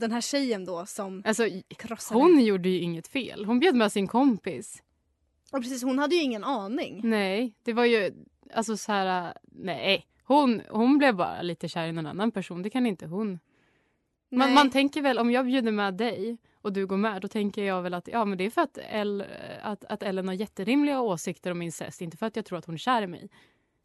den 0.00 0.12
här 0.12 0.20
tjejen 0.20 0.64
då 0.64 0.86
som 0.86 1.22
Alltså, 1.26 1.48
krossade. 1.78 2.20
hon 2.20 2.44
gjorde 2.44 2.68
ju 2.68 2.78
inget 2.80 3.08
fel. 3.08 3.44
Hon 3.44 3.60
bjöd 3.60 3.74
med 3.74 3.92
sin 3.92 4.06
kompis. 4.06 4.82
Ja, 5.52 5.58
precis, 5.58 5.82
hon 5.82 5.98
hade 5.98 6.14
ju 6.14 6.22
ingen 6.22 6.44
aning. 6.44 7.00
Nej, 7.04 7.54
det 7.64 7.72
var 7.72 7.84
ju 7.84 8.12
alltså 8.54 8.76
så 8.76 8.92
här. 8.92 9.34
Nej, 9.52 10.06
hon, 10.24 10.62
hon 10.70 10.98
blev 10.98 11.14
bara 11.16 11.42
lite 11.42 11.68
kär 11.68 11.86
i 11.86 11.92
någon 11.92 12.06
annan 12.06 12.30
person. 12.30 12.62
Det 12.62 12.70
kan 12.70 12.86
inte 12.86 13.06
hon. 13.06 13.38
Man, 14.30 14.46
Nej. 14.48 14.54
man 14.54 14.70
tänker 14.70 15.02
väl 15.02 15.18
om 15.18 15.30
jag 15.30 15.46
bjuder 15.46 15.72
med 15.72 15.94
dig 15.94 16.38
och 16.62 16.72
du 16.72 16.86
går 16.86 16.96
med, 16.96 17.22
då 17.22 17.28
tänker 17.28 17.64
jag 17.64 17.82
väl 17.82 17.94
att 17.94 18.08
ja, 18.08 18.24
men 18.24 18.38
det 18.38 18.44
är 18.44 18.50
för 18.50 18.62
att, 18.62 18.78
El, 18.90 19.24
att, 19.62 19.84
att 19.84 20.02
Ellen 20.02 20.28
har 20.28 20.34
jätterimliga 20.34 21.00
åsikter 21.00 21.50
om 21.50 21.62
incest, 21.62 22.00
inte 22.00 22.16
för 22.16 22.26
att 22.26 22.36
jag 22.36 22.44
tror 22.44 22.58
att 22.58 22.64
hon 22.64 22.74
är 22.74 22.78
kär 22.78 23.02
i 23.02 23.06
mig. 23.06 23.28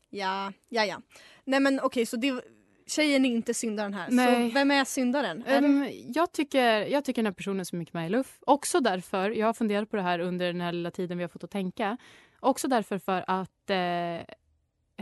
Ja, 0.10 0.54
ja, 0.70 0.86
ja. 0.86 1.02
Nej 1.46 1.60
men 1.60 1.80
okej, 1.80 2.06
så 2.06 2.18
det, 2.18 2.42
tjejen 2.88 3.26
är 3.26 3.30
inte 3.30 3.54
syndaren 3.54 3.94
här. 3.94 4.08
Nej. 4.12 4.50
Så 4.50 4.54
vem 4.54 4.72
är 4.72 4.86
syndaren? 4.86 5.44
Är 5.46 5.62
det- 5.62 5.68
Um, 5.68 5.90
jag, 6.16 6.32
tycker, 6.32 6.64
jag 6.86 7.06
tycker 7.06 7.22
den 7.22 7.26
här 7.26 7.34
personen 7.34 7.66
som 7.66 7.82
i 7.82 8.10
luff, 8.10 8.38
också 8.42 8.80
därför, 8.80 9.30
jag 9.30 9.46
har 9.46 9.54
funderat 9.54 9.90
på 9.90 9.96
det 9.96 10.02
här 10.02 10.20
under 10.20 10.48
den 10.48 10.62
här 10.62 10.72
lilla 10.72 10.92
tiden 10.92 11.18
vi 11.18 11.24
har 11.24 11.30
fått 11.30 11.44
att 11.44 11.52
tänka, 11.52 11.98
också 12.40 12.68
därför 12.68 12.98
för 12.98 13.24
att 13.28 13.70
eh, 13.70 14.36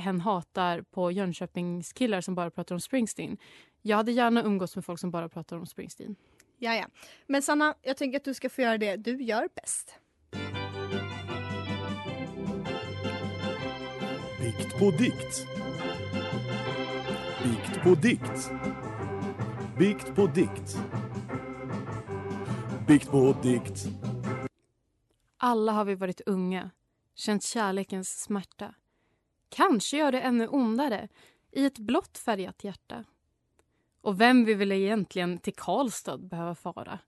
hen 0.03 0.21
hatar 0.21 0.81
på 0.81 1.11
Jönköpingskillar 1.11 2.21
som 2.21 2.35
bara 2.35 2.51
pratar 2.51 2.75
om 2.75 2.81
Springsteen. 2.81 3.37
Jag 3.81 3.97
hade 3.97 4.11
gärna 4.11 4.43
umgås 4.43 4.75
med 4.75 4.85
folk 4.85 4.99
som 4.99 5.11
bara 5.11 5.29
pratar 5.29 5.57
om 5.57 5.65
Springsteen. 5.65 6.15
Ja, 6.57 6.75
ja. 6.75 6.85
Men 7.27 7.41
Sanna, 7.41 7.75
jag 7.81 7.97
tänker 7.97 8.17
att 8.17 8.23
du 8.25 8.33
ska 8.33 8.49
få 8.49 8.61
göra 8.61 8.77
det 8.77 8.95
du 8.95 9.23
gör 9.23 9.49
bäst. 9.55 9.99
Bikt 14.47 14.79
på 14.79 14.91
dikt. 14.91 15.47
Bikt 17.43 17.83
på 17.83 17.95
dikt. 17.95 18.51
Bikt 19.77 20.15
på 20.15 20.27
dikt. 20.27 20.77
Bikt 22.87 23.11
på 23.11 23.35
dikt. 23.43 23.87
Alla 25.37 25.71
har 25.71 25.85
vi 25.85 25.95
varit 25.95 26.21
unga, 26.25 26.71
känt 27.15 27.43
kärlekens 27.43 28.21
smärta. 28.21 28.73
Kanske 29.49 29.97
gör 29.97 30.11
det 30.11 30.21
ännu 30.21 30.47
ondare 30.47 31.07
i 31.51 31.65
ett 31.65 31.79
blått 31.79 32.17
färgat 32.17 32.63
hjärta. 32.63 33.03
Och 34.01 34.21
vem 34.21 34.45
vill 34.45 34.57
väl 34.57 34.71
egentligen 34.71 35.37
till 35.37 35.55
Karlstad 35.55 36.17
behöva 36.17 36.55
fara? 36.55 36.99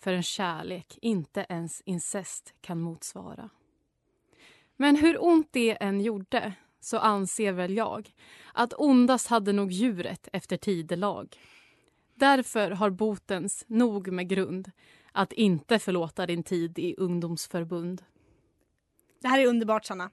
För 0.00 0.12
en 0.12 0.22
kärlek 0.22 0.98
inte 1.02 1.46
ens 1.48 1.80
incest 1.80 2.54
kan 2.60 2.80
motsvara. 2.80 3.50
Men 4.76 4.96
hur 4.96 5.24
ont 5.24 5.48
det 5.52 5.82
än 5.82 6.00
gjorde 6.00 6.54
så 6.84 6.98
anser 6.98 7.52
väl 7.52 7.76
jag 7.76 8.10
att 8.52 8.74
ondast 8.78 9.26
hade 9.26 9.52
nog 9.52 9.72
djuret 9.72 10.28
efter 10.32 10.56
tidelag. 10.56 11.36
Därför 12.14 12.70
har 12.70 12.90
botens 12.90 13.64
nog 13.66 14.12
med 14.12 14.28
grund 14.28 14.70
att 15.12 15.32
inte 15.32 15.78
förlåta 15.78 16.26
din 16.26 16.42
tid 16.42 16.78
i 16.78 16.94
ungdomsförbund. 16.98 18.02
Det 19.20 19.28
här 19.28 19.38
är 19.38 19.46
underbart 19.46 19.84
Sanna. 19.84 20.10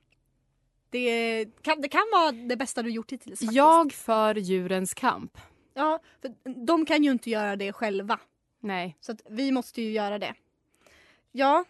Det 0.89 1.45
kan, 1.61 1.81
det 1.81 1.89
kan 1.89 2.03
vara 2.11 2.31
det 2.31 2.57
bästa 2.57 2.83
du 2.83 2.89
gjort 2.89 3.11
hittills. 3.11 3.39
Faktiskt. 3.39 3.53
Jag 3.53 3.93
för 3.93 4.35
djurens 4.35 4.93
kamp. 4.93 5.37
Ja, 5.73 5.99
för 6.21 6.65
de 6.65 6.85
kan 6.85 7.03
ju 7.03 7.11
inte 7.11 7.29
göra 7.29 7.55
det 7.55 7.73
själva. 7.73 8.19
Nej. 8.59 8.97
Så 9.01 9.15
vi 9.29 9.51
måste 9.51 9.81
ju 9.81 9.91
göra 9.91 10.19
det. 10.19 10.33
Ja, 11.31 11.65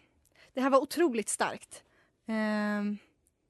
det 0.53 0.62
här 0.62 0.70
var 0.70 0.79
otroligt 0.79 1.29
starkt. 1.29 1.84
Ehm, 2.27 2.98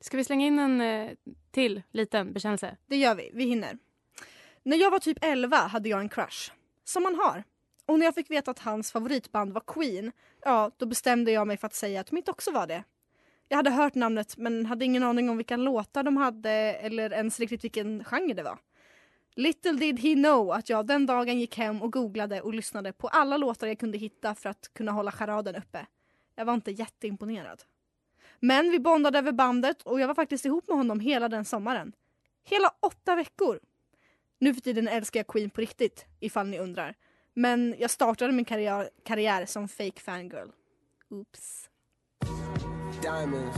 Ska 0.01 0.17
vi 0.17 0.23
slänga 0.23 0.45
in 0.45 0.59
en 0.59 0.81
eh, 0.81 1.11
till 1.51 1.81
liten 1.91 2.33
bekännelse? 2.33 2.77
det 2.87 2.95
gör 2.95 3.15
vi, 3.15 3.31
vi 3.33 3.45
hinner. 3.45 3.77
När 4.63 4.77
jag 4.77 4.91
var 4.91 4.99
typ 4.99 5.17
11 5.21 5.57
hade 5.57 5.89
jag 5.89 5.99
en 5.99 6.09
crush. 6.09 6.51
Som 6.83 7.03
man 7.03 7.15
har. 7.15 7.43
Och 7.85 7.99
när 7.99 8.05
jag 8.05 8.15
fick 8.15 8.31
veta 8.31 8.51
att 8.51 8.59
hans 8.59 8.91
favoritband 8.91 9.53
var 9.53 9.61
Queen, 9.67 10.11
ja 10.41 10.71
då 10.77 10.85
bestämde 10.85 11.31
jag 11.31 11.47
mig 11.47 11.57
för 11.57 11.67
att 11.67 11.73
säga 11.73 12.01
att 12.01 12.11
mitt 12.11 12.29
också 12.29 12.51
var 12.51 12.67
det. 12.67 12.83
Jag 13.47 13.57
hade 13.57 13.69
hört 13.69 13.95
namnet 13.95 14.37
men 14.37 14.65
hade 14.65 14.85
ingen 14.85 15.03
aning 15.03 15.29
om 15.29 15.37
vilka 15.37 15.57
låtar 15.57 16.03
de 16.03 16.17
hade 16.17 16.51
eller 16.51 17.13
ens 17.13 17.39
riktigt 17.39 17.63
vilken 17.63 18.03
genre 18.03 18.33
det 18.33 18.43
var. 18.43 18.57
Little 19.35 19.71
did 19.71 19.99
he 19.99 20.13
know 20.13 20.51
att 20.51 20.69
jag 20.69 20.87
den 20.87 21.05
dagen 21.05 21.39
gick 21.39 21.57
hem 21.57 21.81
och 21.81 21.91
googlade 21.91 22.41
och 22.41 22.53
lyssnade 22.53 22.93
på 22.93 23.07
alla 23.07 23.37
låtar 23.37 23.67
jag 23.67 23.79
kunde 23.79 23.97
hitta 23.97 24.35
för 24.35 24.49
att 24.49 24.73
kunna 24.73 24.91
hålla 24.91 25.11
charaden 25.11 25.55
uppe. 25.55 25.85
Jag 26.35 26.45
var 26.45 26.53
inte 26.53 26.71
jätteimponerad. 26.71 27.63
Men 28.43 28.71
vi 28.71 28.79
bondade 28.79 29.17
över 29.17 29.31
bandet 29.31 29.81
och 29.81 29.99
jag 29.99 30.07
var 30.07 30.15
faktiskt 30.15 30.45
ihop 30.45 30.67
med 30.67 30.77
honom 30.77 30.99
hela 30.99 31.29
den 31.29 31.45
sommaren. 31.45 31.93
Hela 32.43 32.73
åtta 32.79 33.15
veckor! 33.15 33.59
Nu 34.39 34.53
för 34.53 34.61
tiden 34.61 34.87
älskar 34.87 35.19
jag 35.19 35.27
Queen 35.27 35.49
på 35.49 35.61
riktigt, 35.61 36.05
ifall 36.19 36.47
ni 36.47 36.59
undrar. 36.59 36.95
Men 37.33 37.75
jag 37.79 37.91
startade 37.91 38.33
min 38.33 38.45
karriär, 38.45 38.89
karriär 39.03 39.45
som 39.45 39.67
fake 39.67 40.01
fangirl. 40.01 40.47
Oops. 41.09 41.69
Diamonds. 43.01 43.57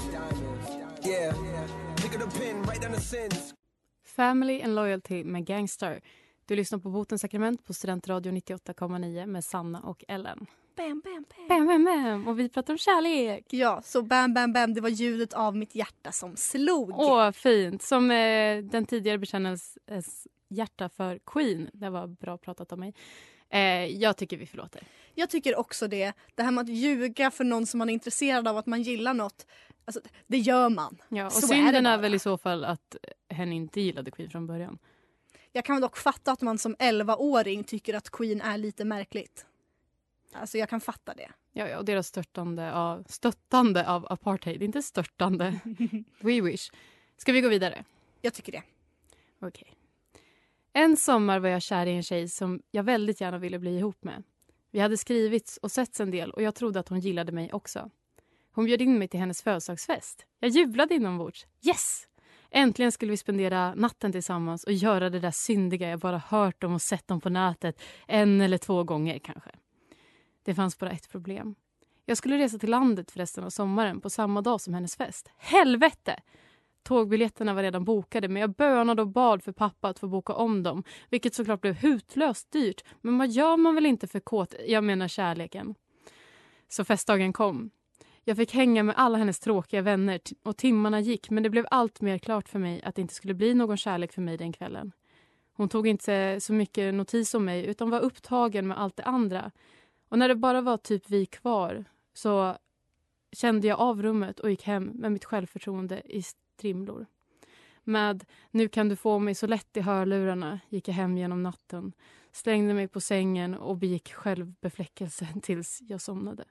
Family 4.05 4.61
and 4.61 4.75
Loyalty 4.75 5.23
med 5.23 5.45
Gangstar. 5.45 6.01
Du 6.45 6.55
lyssnar 6.55 6.79
på 6.79 6.89
Botens 6.89 7.21
sakrament 7.21 7.65
på 7.65 7.73
Studentradio 7.73 8.31
98,9 8.31 9.25
med 9.25 9.43
Sanna 9.43 9.81
och 9.81 10.03
Ellen. 10.07 10.45
Bam, 10.75 11.01
bam, 11.03 11.25
bam. 11.37 11.47
Bam, 11.47 11.67
bam, 11.67 11.83
bam. 11.85 12.27
Och 12.27 12.39
vi 12.39 12.49
pratar 12.49 12.73
om 12.73 12.77
kärlek. 12.77 13.45
Ja, 13.49 13.81
så 13.83 14.01
bam, 14.01 14.33
bam, 14.33 14.53
bam, 14.53 14.73
det 14.73 14.81
var 14.81 14.89
ljudet 14.89 15.33
av 15.33 15.55
mitt 15.55 15.75
hjärta 15.75 16.11
som 16.11 16.35
slog. 16.35 16.89
Åh, 16.99 17.31
fint. 17.31 17.81
Som 17.81 18.11
eh, 18.11 18.57
den 18.63 18.85
tidigare 18.85 19.17
bekännelses 19.17 20.27
hjärta 20.49 20.89
för 20.89 21.19
Queen. 21.25 21.69
Det 21.73 21.89
var 21.89 22.07
bra 22.07 22.37
pratat 22.37 22.71
av 22.71 22.79
mig. 22.79 22.93
Eh, 23.49 23.85
jag 23.85 24.17
tycker 24.17 24.37
vi 24.37 24.45
förlåter. 24.45 24.83
Jag 25.13 25.29
tycker 25.29 25.59
också 25.59 25.87
det. 25.87 26.13
Det 26.35 26.43
här 26.43 26.51
med 26.51 26.61
att 26.61 26.69
ljuga 26.69 27.31
för 27.31 27.43
någon 27.43 27.65
som 27.65 27.77
man 27.77 27.89
är 27.89 27.93
intresserad 27.93 28.47
av 28.47 28.57
att 28.57 28.65
man 28.65 28.81
gillar 28.81 29.13
något. 29.13 29.45
Alltså, 29.85 30.01
det 30.27 30.37
gör 30.37 30.69
man. 30.69 30.97
Ja, 31.09 31.25
och 31.25 31.31
Så 31.31 31.45
är 31.45 31.47
synden 31.47 31.85
är, 31.85 31.97
bara. 31.97 32.01
väl 32.01 32.13
i 32.15 32.19
så 32.19 32.37
fall 32.37 32.65
att 32.65 32.95
hen 33.29 33.53
inte 33.53 33.81
gillade 33.81 34.11
Queen 34.11 34.29
från 34.29 34.47
början. 34.47 34.77
Jag 35.51 35.65
kan 35.65 35.81
dock 35.81 35.97
fatta 35.97 36.31
att 36.31 36.41
man 36.41 36.57
som 36.57 36.75
11-åring 36.75 37.63
tycker 37.63 37.93
att 37.93 38.09
Queen 38.09 38.41
är 38.41 38.57
lite 38.57 38.85
märkligt. 38.85 39.45
Alltså 40.33 40.57
jag 40.57 40.69
kan 40.69 40.81
fatta 40.81 41.13
det. 41.13 41.29
Ja, 41.51 41.67
ja, 41.67 41.77
och 41.77 41.85
deras 41.85 42.07
störtande 42.07 42.73
av, 42.73 43.03
stöttande 43.07 43.89
av 43.89 44.07
apartheid. 44.09 44.63
Inte 44.63 44.81
störtande. 44.81 45.59
We 46.19 46.41
wish. 46.41 46.71
Ska 47.17 47.31
vi 47.31 47.41
gå 47.41 47.49
vidare? 47.49 47.83
Jag 48.21 48.33
tycker 48.33 48.51
det. 48.51 48.63
Okej. 49.39 49.73
En 50.73 50.97
sommar 50.97 51.39
var 51.39 51.49
jag 51.49 51.61
kär 51.61 51.85
i 51.85 51.91
en 51.91 52.03
tjej 52.03 52.29
som 52.29 52.61
jag 52.71 52.83
väldigt 52.83 53.21
gärna 53.21 53.37
ville 53.37 53.59
bli 53.59 53.77
ihop 53.77 54.03
med. 54.03 54.23
Vi 54.71 54.79
hade 54.79 54.97
skrivits 54.97 55.57
och 55.57 55.71
setts 55.71 55.99
en 55.99 56.11
del 56.11 56.31
och 56.31 56.41
jag 56.41 56.55
trodde 56.55 56.79
att 56.79 56.89
hon 56.89 56.99
gillade 56.99 57.31
mig 57.31 57.53
också. 57.53 57.89
Hon 58.51 58.65
bjöd 58.65 58.81
in 58.81 58.99
mig 58.99 59.07
till 59.07 59.19
hennes 59.19 59.41
födelsedagsfest. 59.41 60.25
Jag 60.39 60.49
jublade 60.49 60.95
inombords. 60.95 61.45
Yes! 61.61 62.07
Äntligen 62.51 62.91
skulle 62.91 63.11
vi 63.11 63.17
spendera 63.17 63.75
natten 63.75 64.11
tillsammans 64.11 64.63
och 64.63 64.71
göra 64.71 65.09
det 65.09 65.19
där 65.19 65.31
syndiga 65.31 65.89
jag 65.89 65.99
bara 65.99 66.17
hört 66.17 66.63
om 66.63 66.73
och 66.73 66.81
sett 66.81 67.11
om 67.11 67.21
på 67.21 67.29
nätet 67.29 67.81
en 68.07 68.41
eller 68.41 68.57
två 68.57 68.83
gånger 68.83 69.19
kanske. 69.19 69.51
Det 70.43 70.55
fanns 70.55 70.77
bara 70.77 70.91
ett 70.91 71.09
problem. 71.09 71.55
Jag 72.05 72.17
skulle 72.17 72.37
resa 72.37 72.59
till 72.59 72.69
landet 72.69 73.11
för 73.11 73.19
resten 73.19 73.43
av 73.43 73.49
sommaren 73.49 74.01
på 74.01 74.09
samma 74.09 74.41
dag 74.41 74.61
som 74.61 74.73
hennes 74.73 74.95
fest. 74.95 75.29
Helvete! 75.37 76.19
Tågbiljetterna 76.83 77.53
var 77.53 77.63
redan 77.63 77.85
bokade 77.85 78.27
men 78.27 78.41
jag 78.41 78.53
bönade 78.53 79.01
och 79.01 79.07
bad 79.07 79.43
för 79.43 79.51
pappa 79.51 79.89
att 79.89 79.99
få 79.99 80.07
boka 80.07 80.33
om 80.33 80.63
dem. 80.63 80.83
Vilket 81.09 81.33
såklart 81.33 81.61
blev 81.61 81.73
hutlöst 81.73 82.51
dyrt. 82.51 82.83
Men 83.01 83.17
vad 83.17 83.29
gör 83.29 83.57
man 83.57 83.75
väl 83.75 83.85
inte 83.85 84.07
för 84.07 84.19
kåt... 84.19 84.55
Jag 84.67 84.83
menar 84.83 85.07
kärleken. 85.07 85.75
Så 86.67 86.85
festdagen 86.85 87.33
kom. 87.33 87.71
Jag 88.23 88.37
fick 88.37 88.53
hänga 88.53 88.83
med 88.83 88.95
alla 88.97 89.17
hennes 89.17 89.39
tråkiga 89.39 89.81
vänner 89.81 90.19
och 90.43 90.57
timmarna 90.57 90.99
gick 90.99 91.29
men 91.29 91.43
det 91.43 91.49
blev 91.49 91.65
allt 91.71 92.01
mer 92.01 92.17
klart 92.17 92.49
för 92.49 92.59
mig 92.59 92.81
att 92.83 92.95
det 92.95 93.01
inte 93.01 93.13
skulle 93.13 93.33
bli 93.33 93.53
någon 93.53 93.77
kärlek 93.77 94.13
för 94.13 94.21
mig 94.21 94.37
den 94.37 94.53
kvällen. 94.53 94.91
Hon 95.53 95.69
tog 95.69 95.87
inte 95.87 96.39
så 96.41 96.53
mycket 96.53 96.93
notis 96.93 97.33
om 97.33 97.45
mig 97.45 97.65
utan 97.65 97.89
var 97.89 97.99
upptagen 97.99 98.67
med 98.67 98.79
allt 98.79 98.95
det 98.97 99.03
andra. 99.03 99.51
Och 100.13 100.19
när 100.19 100.27
det 100.27 100.35
bara 100.35 100.61
var 100.61 100.77
typ 100.77 101.09
vi 101.09 101.25
kvar 101.25 101.85
så 102.13 102.57
kände 103.31 103.67
jag 103.67 103.79
av 103.79 104.01
rummet 104.01 104.39
och 104.39 104.49
gick 104.49 104.63
hem 104.63 104.83
med 104.83 105.11
mitt 105.11 105.25
självförtroende 105.25 106.01
i 106.05 106.21
strimlor. 106.21 107.05
Med 107.83 108.25
Nu 108.51 108.67
kan 108.67 108.89
du 108.89 108.95
få 108.95 109.19
mig 109.19 109.35
så 109.35 109.47
lätt 109.47 109.77
i 109.77 109.81
hörlurarna 109.81 110.59
gick 110.69 110.87
jag 110.87 110.95
hem 110.95 111.17
genom 111.17 111.43
natten, 111.43 111.93
slängde 112.31 112.73
mig 112.73 112.87
på 112.87 113.01
sängen 113.01 113.55
och 113.55 113.77
begick 113.77 114.13
självbefläckelse 114.13 115.27
tills 115.41 115.81
jag 115.81 116.01
somnade. 116.01 116.43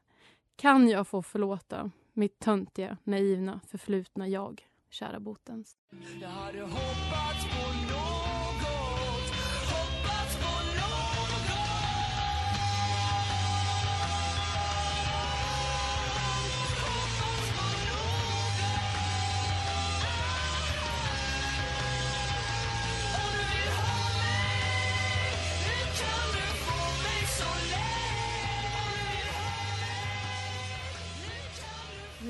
Kan 0.57 0.89
jag 0.89 1.09
få 1.09 1.23
förlåta 1.23 1.91
mitt 2.13 2.39
töntiga, 2.39 2.97
naivna, 3.05 3.61
förflutna 3.69 4.29
jag, 4.29 4.67
kära 4.91 5.21
botens? 5.21 5.77
Jag 6.21 6.29
hade 6.29 6.61
hoppats 6.61 7.47
på 7.47 7.95
något, 7.95 8.12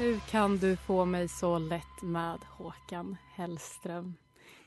Nu 0.03 0.21
kan 0.31 0.57
du 0.57 0.77
få 0.77 1.05
mig 1.05 1.29
så 1.29 1.59
lätt 1.59 2.03
med 2.03 2.39
Håkan 2.51 3.17
Hellström. 3.35 4.15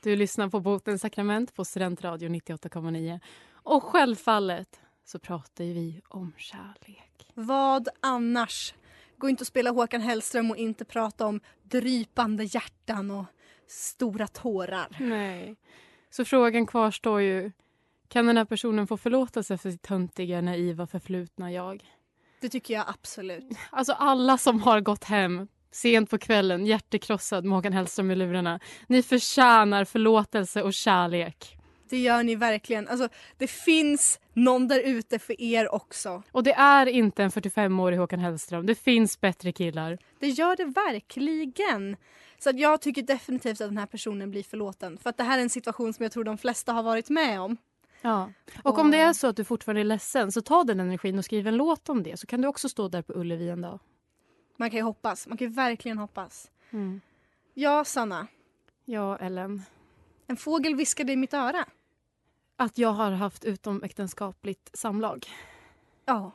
Du 0.02 0.16
lyssnar 0.16 0.48
på 0.48 0.60
Botens 0.60 1.00
sakrament 1.00 1.54
på 1.54 1.64
Studentradio 1.64 2.28
98,9. 2.28 3.20
Och 3.52 3.82
självfallet 3.82 4.80
så 5.04 5.18
pratar 5.18 5.64
vi 5.64 6.00
om 6.08 6.32
kärlek. 6.36 7.30
Vad 7.34 7.88
annars? 8.00 8.74
Gå 9.16 9.28
inte 9.28 9.42
och 9.42 9.46
spela 9.46 9.70
Håkan 9.70 10.00
Hellström 10.00 10.50
och 10.50 10.56
inte 10.56 10.84
prata 10.84 11.26
om 11.26 11.40
drypande 11.62 12.44
hjärtan 12.44 13.10
och 13.10 13.24
stora 13.66 14.26
tårar. 14.26 14.96
Nej. 15.00 15.56
Så 16.10 16.24
frågan 16.24 16.66
kvarstår 16.66 17.20
ju. 17.20 17.52
Kan 18.08 18.26
den 18.26 18.36
här 18.36 18.44
personen 18.44 18.86
få 18.86 18.96
förlåtelse 18.96 19.58
för 19.58 19.70
sitt 19.70 19.82
töntiga, 19.82 20.40
naiva, 20.40 20.86
förflutna 20.86 21.52
jag? 21.52 21.95
Det 22.40 22.48
tycker 22.48 22.74
jag 22.74 22.84
absolut. 22.88 23.44
Alltså 23.70 23.92
alla 23.92 24.38
som 24.38 24.62
har 24.62 24.80
gått 24.80 25.04
hem 25.04 25.48
sent 25.70 26.10
på 26.10 26.18
kvällen, 26.18 26.66
hjärtekrossad 26.66 27.44
med 27.44 27.56
Håkan 27.56 27.72
Hellström 27.72 28.10
i 28.10 28.14
lurarna. 28.14 28.60
Ni 28.86 29.02
förtjänar 29.02 29.84
förlåtelse 29.84 30.62
och 30.62 30.74
kärlek. 30.74 31.56
Det 31.88 31.98
gör 31.98 32.22
ni 32.22 32.36
verkligen. 32.36 32.88
Alltså, 32.88 33.08
det 33.38 33.46
finns 33.46 34.20
någon 34.32 34.68
där 34.68 34.80
ute 34.80 35.18
för 35.18 35.40
er 35.40 35.74
också. 35.74 36.22
Och 36.32 36.42
det 36.42 36.52
är 36.52 36.86
inte 36.86 37.22
en 37.22 37.30
45-årig 37.30 37.98
Håkan 37.98 38.20
Hellström. 38.20 38.66
Det 38.66 38.74
finns 38.74 39.20
bättre 39.20 39.52
killar. 39.52 39.98
Det 40.18 40.28
gör 40.28 40.56
det 40.56 40.64
verkligen. 40.64 41.96
Så 42.38 42.50
att 42.50 42.58
jag 42.58 42.80
tycker 42.80 43.02
definitivt 43.02 43.60
att 43.60 43.68
den 43.68 43.78
här 43.78 43.86
personen 43.86 44.30
blir 44.30 44.42
förlåten. 44.42 44.98
För 44.98 45.10
att 45.10 45.16
det 45.16 45.24
här 45.24 45.38
är 45.38 45.42
en 45.42 45.50
situation 45.50 45.92
som 45.92 46.02
jag 46.02 46.12
tror 46.12 46.24
de 46.24 46.38
flesta 46.38 46.72
har 46.72 46.82
varit 46.82 47.10
med 47.10 47.40
om. 47.40 47.56
Ja. 48.02 48.32
Och 48.62 48.78
om 48.78 48.90
det 48.90 48.98
är 48.98 49.12
så 49.12 49.26
att 49.26 49.36
du 49.36 49.44
fortfarande 49.44 49.80
är 49.80 49.84
ledsen 49.84 50.32
så 50.32 50.42
ta 50.42 50.64
den 50.64 50.80
energin 50.80 51.18
och 51.18 51.24
skriv 51.24 51.46
en 51.46 51.56
låt 51.56 51.88
om 51.88 52.02
det 52.02 52.16
så 52.16 52.26
kan 52.26 52.40
du 52.40 52.48
också 52.48 52.68
stå 52.68 52.88
där 52.88 53.02
på 53.02 53.12
Ullevi 53.12 53.48
en 53.48 53.60
dag. 53.60 53.78
Man 54.56 54.70
kan 54.70 54.76
ju 54.76 54.82
hoppas. 54.82 55.26
Man 55.26 55.38
kan 55.38 55.48
ju 55.48 55.54
verkligen 55.54 55.98
hoppas. 55.98 56.50
Mm. 56.70 57.00
Ja, 57.54 57.84
Sanna. 57.84 58.26
Ja, 58.84 59.16
Ellen. 59.16 59.62
En 60.26 60.36
fågel 60.36 60.74
viskade 60.74 61.12
i 61.12 61.16
mitt 61.16 61.34
öra. 61.34 61.64
Att 62.56 62.78
jag 62.78 62.92
har 62.92 63.10
haft 63.10 63.44
utomäktenskapligt 63.44 64.70
samlag. 64.72 65.26
Ja. 66.04 66.32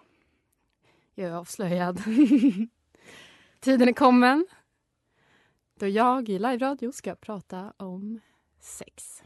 Jag 1.16 1.30
är 1.30 1.34
avslöjad. 1.34 2.04
Tiden 3.60 3.88
är 3.88 3.94
kommen 3.94 4.48
då 5.80 5.88
jag 5.88 6.30
i 6.30 6.40
live-radio 6.40 6.92
ska 6.92 7.16
prata 7.16 7.74
om 7.78 8.20
sex. 8.60 9.24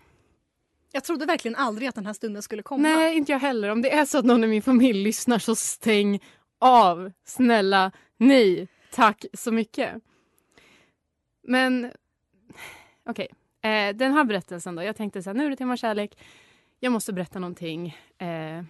Jag 0.95 1.03
trodde 1.03 1.25
verkligen 1.25 1.55
aldrig 1.55 1.87
att 1.87 1.95
den 1.95 2.05
här 2.05 2.13
stunden 2.13 2.43
skulle 2.43 2.63
komma. 2.63 2.81
Nej, 2.81 3.17
inte 3.17 3.31
jag 3.31 3.39
heller. 3.39 3.69
Om 3.69 3.81
det 3.81 3.91
är 3.91 4.05
så 4.05 4.17
att 4.17 4.25
någon 4.25 4.43
i 4.43 4.47
min 4.47 4.61
familj 4.61 5.03
lyssnar 5.03 5.39
så 5.39 5.55
stäng 5.55 6.19
av. 6.59 7.11
Snälla, 7.25 7.91
nej. 8.17 8.67
Tack 8.91 9.25
så 9.33 9.51
mycket. 9.51 9.93
Men 11.43 11.91
okej, 13.05 13.27
eh, 13.61 13.95
den 13.95 14.13
här 14.13 14.23
berättelsen 14.23 14.75
då. 14.75 14.83
Jag 14.83 14.95
tänkte 14.95 15.23
så 15.23 15.29
här, 15.29 15.37
nu 15.37 15.45
är 15.45 15.49
det 15.49 15.55
tema 15.55 15.77
kärlek. 15.77 16.17
Jag 16.79 16.91
måste 16.91 17.13
berätta 17.13 17.39
någonting 17.39 17.97
eh, 18.17 18.63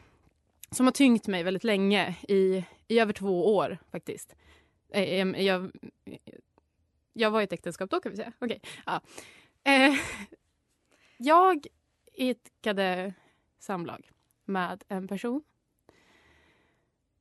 som 0.72 0.86
har 0.86 0.92
tyngt 0.92 1.28
mig 1.28 1.44
väldigt 1.44 1.64
länge 1.64 2.16
i, 2.28 2.64
i 2.88 3.00
över 3.00 3.14
två 3.14 3.56
år 3.56 3.78
faktiskt. 3.92 4.36
Eh, 4.94 5.42
jag, 5.42 5.72
jag 7.14 7.32
var 7.32 7.42
i 7.42 7.44
ett 7.44 7.54
äktenskap 7.54 7.90
då 7.90 8.00
kan 8.00 8.12
vi 8.12 8.18
säga. 8.18 8.32
Okej. 8.40 8.62
ja. 8.86 9.02
eh, 9.64 9.94
jag 11.18 11.68
idkade 12.18 13.14
samlag 13.60 14.12
med 14.46 14.84
en 14.88 15.08
person 15.08 15.44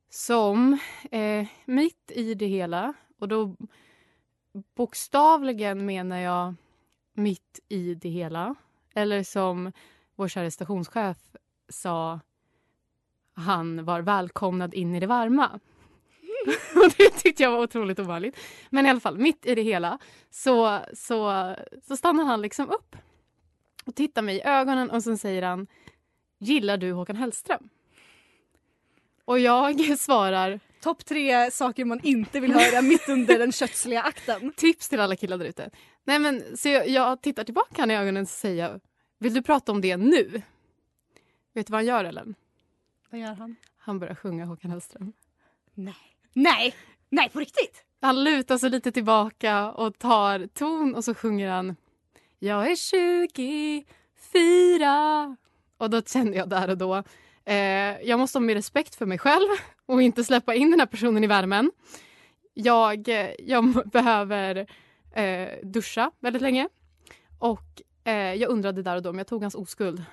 som 0.09 0.79
eh, 1.11 1.47
mitt 1.65 2.11
i 2.11 2.33
det 2.33 2.45
hela, 2.45 2.93
och 3.19 3.27
då 3.27 3.55
bokstavligen 4.75 5.85
menar 5.85 6.17
jag 6.17 6.55
mitt 7.13 7.59
i 7.69 7.95
det 7.95 8.09
hela, 8.09 8.55
eller 8.93 9.23
som 9.23 9.71
vår 10.15 10.27
kära 10.27 10.51
stationschef 10.51 11.17
sa, 11.69 12.19
han 13.33 13.85
var 13.85 14.01
välkomnad 14.01 14.73
in 14.73 14.95
i 14.95 14.99
det 14.99 15.07
varma. 15.07 15.59
och 16.75 16.91
det 16.97 17.09
tyckte 17.09 17.43
jag 17.43 17.51
var 17.51 17.63
otroligt 17.63 17.99
ovanligt. 17.99 18.37
Men 18.69 18.85
i 18.85 18.89
alla 18.89 18.99
fall, 18.99 19.17
mitt 19.17 19.45
i 19.45 19.55
det 19.55 19.61
hela 19.61 19.99
så, 20.29 20.79
så, 20.93 21.53
så 21.87 21.97
stannar 21.97 22.23
han 22.23 22.41
liksom 22.41 22.69
upp 22.69 22.95
och 23.85 23.95
tittar 23.95 24.21
mig 24.21 24.35
i 24.35 24.41
ögonen 24.43 24.89
och 24.89 25.03
sen 25.03 25.17
säger 25.17 25.41
han 25.41 25.67
Gillar 26.39 26.77
du 26.77 26.91
Håkan 26.91 27.15
Hellström? 27.15 27.69
Och 29.25 29.39
jag 29.39 29.97
svarar 29.99 30.59
Topp 30.81 31.05
tre 31.05 31.51
saker 31.51 31.85
man 31.85 31.99
inte 32.03 32.39
vill 32.39 32.53
höra 32.53 32.81
mitt 32.81 33.09
under 33.09 33.39
den 33.39 33.51
kötsliga 33.51 34.01
akten. 34.01 34.53
tips 34.57 34.89
till 34.89 34.99
alla 34.99 35.15
killar 35.15 35.37
där 35.37 35.45
ute. 35.45 35.69
Nej 36.03 36.19
men 36.19 36.57
så 36.57 36.69
jag, 36.69 36.89
jag 36.89 37.21
tittar 37.21 37.43
tillbaka 37.43 37.81
han 37.81 37.91
i 37.91 37.95
ögonen 37.95 38.21
och 38.21 38.29
säger 38.29 38.79
Vill 39.19 39.33
du 39.33 39.41
prata 39.41 39.71
om 39.71 39.81
det 39.81 39.97
nu? 39.97 40.41
Vet 41.53 41.67
du 41.67 41.71
vad 41.71 41.77
han 41.77 41.85
gör 41.85 42.03
Ellen? 42.03 42.35
Vad 43.09 43.19
gör 43.21 43.33
han? 43.33 43.55
Han 43.77 43.99
börjar 43.99 44.15
sjunga 44.15 44.45
Håkan 44.45 44.71
Hellström. 44.71 45.13
Nej. 45.73 45.95
Nej! 46.33 46.75
Nej, 47.09 47.29
på 47.29 47.39
riktigt? 47.39 47.83
Han 48.01 48.23
lutar 48.23 48.57
sig 48.57 48.69
lite 48.69 48.91
tillbaka 48.91 49.71
och 49.71 49.97
tar 49.97 50.47
ton 50.47 50.95
och 50.95 51.03
så 51.03 51.15
sjunger 51.15 51.49
han 51.49 51.75
Jag 52.45 52.71
är 52.71 52.75
24 52.75 55.37
Och 55.77 55.89
då 55.89 56.01
kände 56.01 56.37
jag 56.37 56.49
där 56.49 56.69
och 56.69 56.77
då 56.77 57.03
eh, 57.45 58.01
jag 58.01 58.19
måste 58.19 58.37
ha 58.37 58.43
mer 58.43 58.55
respekt 58.55 58.95
för 58.95 59.05
mig 59.05 59.17
själv 59.17 59.47
och 59.85 60.01
inte 60.01 60.23
släppa 60.23 60.55
in 60.55 60.71
den 60.71 60.79
här 60.79 60.87
personen 60.87 61.23
i 61.23 61.27
värmen. 61.27 61.71
Jag, 62.53 63.09
eh, 63.09 63.31
jag 63.39 63.89
behöver 63.91 64.67
eh, 65.15 65.49
duscha 65.63 66.11
väldigt 66.19 66.41
länge 66.41 66.69
och 67.39 67.81
eh, 68.03 68.33
jag 68.33 68.49
undrade 68.49 68.81
där 68.81 68.95
och 68.95 69.01
då 69.01 69.09
om 69.09 69.17
jag 69.17 69.27
tog 69.27 69.41
hans 69.41 69.55
oskuld 69.55 70.03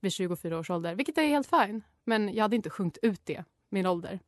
vid 0.00 0.12
24 0.12 0.58
års 0.58 0.70
ålder, 0.70 0.94
vilket 0.94 1.18
är 1.18 1.26
helt 1.26 1.50
fine. 1.50 1.82
Men 2.04 2.34
jag 2.34 2.44
hade 2.44 2.56
inte 2.56 2.70
sjungit 2.70 2.98
ut 3.02 3.20
det, 3.24 3.44
min 3.68 3.86
ålder. 3.86 4.20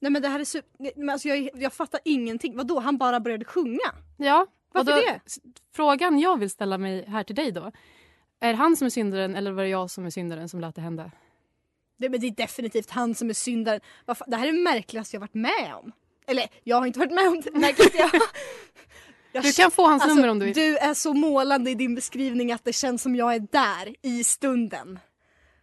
Nej 0.00 0.10
men 0.10 0.22
det 0.22 0.28
här 0.28 0.40
är 0.40 0.44
super... 0.44 0.92
men 0.96 1.10
alltså, 1.10 1.28
jag, 1.28 1.50
jag 1.54 1.72
fattar 1.72 2.00
ingenting. 2.04 2.56
Vadå, 2.56 2.80
han 2.80 2.98
bara 2.98 3.20
började 3.20 3.44
sjunga? 3.44 3.92
Ja, 4.16 4.46
Varför 4.74 4.92
då, 4.92 4.98
det? 4.98 5.20
Frågan 5.74 6.18
jag 6.18 6.38
vill 6.38 6.50
ställa 6.50 6.78
mig 6.78 7.04
här 7.08 7.24
till 7.24 7.36
dig 7.36 7.52
då. 7.52 7.72
Är 8.40 8.52
det 8.52 8.58
han 8.58 8.76
som 8.76 8.86
är 8.86 8.90
syndaren 8.90 9.36
eller 9.36 9.52
var 9.52 9.62
det 9.62 9.68
jag 9.68 9.90
som 9.90 10.06
är 10.06 10.10
syndaren 10.10 10.48
som 10.48 10.60
lät 10.60 10.74
det 10.74 10.80
hända? 10.80 11.10
Det, 11.98 12.08
men 12.08 12.20
det 12.20 12.26
är 12.26 12.30
definitivt 12.30 12.90
han 12.90 13.14
som 13.14 13.30
är 13.30 13.34
syndaren. 13.34 13.80
Vad 14.04 14.18
fan, 14.18 14.30
Det 14.30 14.36
här 14.36 14.48
är 14.48 14.52
det 14.52 14.58
märkligaste 14.58 15.16
jag 15.16 15.20
varit 15.20 15.34
med 15.34 15.74
om. 15.82 15.92
Eller 16.26 16.48
jag 16.62 16.76
har 16.76 16.86
inte 16.86 16.98
varit 16.98 17.12
med 17.12 17.28
om 17.28 17.40
det 17.40 17.58
märkligaste 17.58 17.96
jag... 17.98 18.10
jag 19.32 19.44
Du 19.44 19.52
kan 19.52 19.70
få 19.70 19.86
hans 19.86 20.02
alltså, 20.02 20.16
nummer 20.16 20.28
om 20.28 20.38
du 20.38 20.44
vill. 20.44 20.54
Du 20.54 20.76
är 20.78 20.94
så 20.94 21.14
målande 21.14 21.70
i 21.70 21.74
din 21.74 21.94
beskrivning 21.94 22.52
att 22.52 22.64
det 22.64 22.72
känns 22.72 23.02
som 23.02 23.16
jag 23.16 23.34
är 23.34 23.40
där 23.40 23.94
i 24.02 24.24
stunden. 24.24 24.98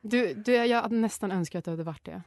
Du, 0.02 0.34
du, 0.34 0.54
jag 0.54 0.92
nästan 0.92 1.32
önskat 1.32 1.60
att 1.60 1.66
du 1.66 1.72
hade 1.72 1.84
varit 1.84 2.06
det. 2.06 2.22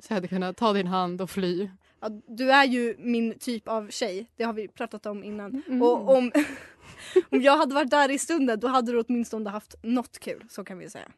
Så 0.00 0.12
jag 0.12 0.14
hade 0.14 0.28
kunnat 0.28 0.56
ta 0.56 0.72
din 0.72 0.86
hand 0.86 1.20
och 1.20 1.30
fly. 1.30 1.70
Ja, 2.00 2.08
du 2.26 2.50
är 2.50 2.64
ju 2.64 2.96
min 2.98 3.38
typ 3.38 3.68
av 3.68 3.90
tjej, 3.90 4.30
det 4.36 4.44
har 4.44 4.52
vi 4.52 4.68
pratat 4.68 5.06
om 5.06 5.24
innan. 5.24 5.62
Mm. 5.66 5.82
Och 5.82 6.16
om, 6.16 6.32
om 7.30 7.42
jag 7.42 7.56
hade 7.56 7.74
varit 7.74 7.90
där 7.90 8.10
i 8.10 8.18
stunden 8.18 8.60
då 8.60 8.68
hade 8.68 8.92
du 8.92 9.00
åtminstone 9.00 9.50
haft 9.50 9.74
något 9.82 10.18
kul, 10.18 10.44
så 10.50 10.64
kan 10.64 10.78
vi 10.78 10.90
säga. 10.90 11.08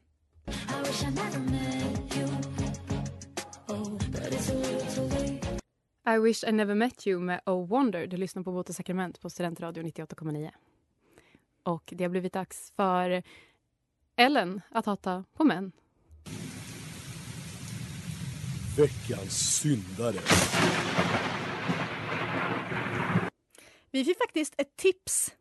I 6.15 6.19
wish 6.19 6.45
I 6.45 6.53
never 6.53 6.75
met 6.75 7.07
you 7.07 7.21
med 7.21 7.41
Oh 7.47 7.69
Wonder. 7.69 8.07
Du 8.07 8.17
lyssnar 8.17 8.43
på 8.43 8.51
och 8.51 8.75
sakrament 8.75 9.21
på 9.21 9.31
Studentradio 9.31 9.83
98,9. 9.83 10.51
Och 11.63 11.93
det 11.97 12.05
har 12.05 12.09
blivit 12.09 12.33
dags 12.33 12.73
för 12.77 13.23
Ellen 14.17 14.61
att 14.71 14.87
hata 14.87 15.25
på 15.37 15.45
män. 15.45 15.73
Veckans 18.81 19.61
syndare. 19.61 20.17
Vi 23.91 24.05
fick 24.05 24.19
faktiskt 24.19 24.55
ett 24.59 24.77
tips 24.77 25.35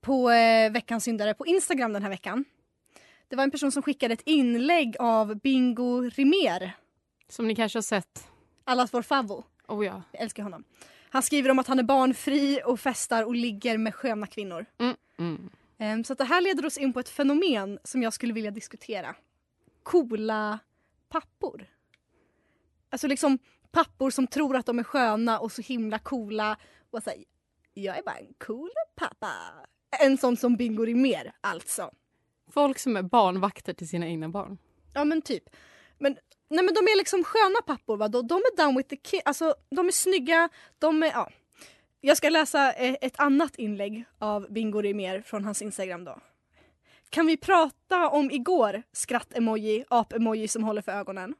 på 0.00 0.30
eh, 0.30 0.72
veckans 0.72 1.04
syndare 1.04 1.34
på 1.34 1.46
Instagram 1.46 1.92
den 1.92 2.02
här 2.02 2.10
veckan. 2.10 2.44
Det 3.28 3.36
var 3.36 3.44
en 3.44 3.50
person 3.50 3.72
som 3.72 3.82
skickade 3.82 4.14
ett 4.14 4.22
inlägg 4.26 4.96
av 4.98 5.34
Bingo 5.36 6.00
Rimér, 6.10 6.72
Som 7.28 7.48
ni 7.48 7.54
kanske 7.54 7.76
har 7.76 7.82
sett. 7.82 8.28
allas 8.64 8.94
vår 8.94 9.02
favvo. 9.02 9.44
Oh 9.68 9.86
ja. 9.86 10.02
Jag 10.12 10.22
älskar 10.22 10.42
honom. 10.42 10.64
Han 11.08 11.22
skriver 11.22 11.50
om 11.50 11.58
att 11.58 11.66
han 11.66 11.78
är 11.78 11.82
barnfri 11.82 12.60
och 12.64 12.80
festar 12.80 13.22
och 13.22 13.34
ligger 13.34 13.78
med 13.78 13.94
sköna 13.94 14.26
kvinnor. 14.26 14.66
Mm. 14.78 14.96
Mm. 15.18 15.50
Ehm, 15.78 16.04
Så 16.04 16.12
att 16.12 16.18
det 16.18 16.24
här 16.24 16.40
leder 16.40 16.66
oss 16.66 16.78
in 16.78 16.92
på 16.92 17.00
ett 17.00 17.08
fenomen 17.08 17.78
som 17.84 18.02
jag 18.02 18.12
skulle 18.12 18.32
vilja 18.32 18.50
diskutera. 18.50 19.16
Coola 19.82 20.58
pappor. 21.08 21.66
Alltså 22.94 23.06
liksom 23.06 23.38
pappor 23.70 24.10
som 24.10 24.26
tror 24.26 24.56
att 24.56 24.66
de 24.66 24.78
är 24.78 24.82
sköna 24.82 25.38
och 25.38 25.52
så 25.52 25.62
himla 25.62 25.98
coola 25.98 26.56
och 26.90 27.02
säger 27.02 27.24
jag 27.74 27.98
är 27.98 28.02
bara 28.02 28.16
en 28.16 28.34
cool 28.46 28.70
pappa. 28.96 29.30
En 30.00 30.18
sån 30.18 30.36
som 30.36 30.56
Bingo 30.56 30.84
Rimér 30.84 31.32
alltså. 31.40 31.90
Folk 32.50 32.78
som 32.78 32.96
är 32.96 33.02
barnvakter 33.02 33.72
till 33.72 33.88
sina 33.88 34.06
egna 34.06 34.28
barn. 34.28 34.58
Ja 34.92 35.04
men 35.04 35.22
typ. 35.22 35.42
Men, 35.98 36.16
nej, 36.48 36.64
men 36.64 36.74
de 36.74 36.80
är 36.80 36.96
liksom 36.96 37.24
sköna 37.24 37.62
pappor 37.66 37.96
va? 37.96 38.08
De, 38.08 38.26
de 38.26 38.34
är 38.34 38.56
down 38.56 38.76
with 38.76 38.88
the 38.88 38.96
kid. 38.96 39.20
Alltså 39.24 39.54
de 39.70 39.86
är 39.86 39.92
snygga. 39.92 40.48
De 40.78 41.02
är, 41.02 41.06
ja. 41.06 41.30
Jag 42.00 42.16
ska 42.16 42.28
läsa 42.28 42.72
eh, 42.72 42.96
ett 43.00 43.20
annat 43.20 43.56
inlägg 43.56 44.04
av 44.18 44.52
Bingo 44.52 44.82
Rimér 44.82 45.22
från 45.22 45.44
hans 45.44 45.62
Instagram 45.62 46.04
då. 46.04 46.18
Kan 47.10 47.26
vi 47.26 47.36
prata 47.36 48.08
om 48.08 48.30
igår? 48.30 48.82
Skratt-emoji, 48.92 49.84
ap-emoji 49.88 50.48
som 50.48 50.64
håller 50.64 50.82
för 50.82 50.92
ögonen. 50.92 51.34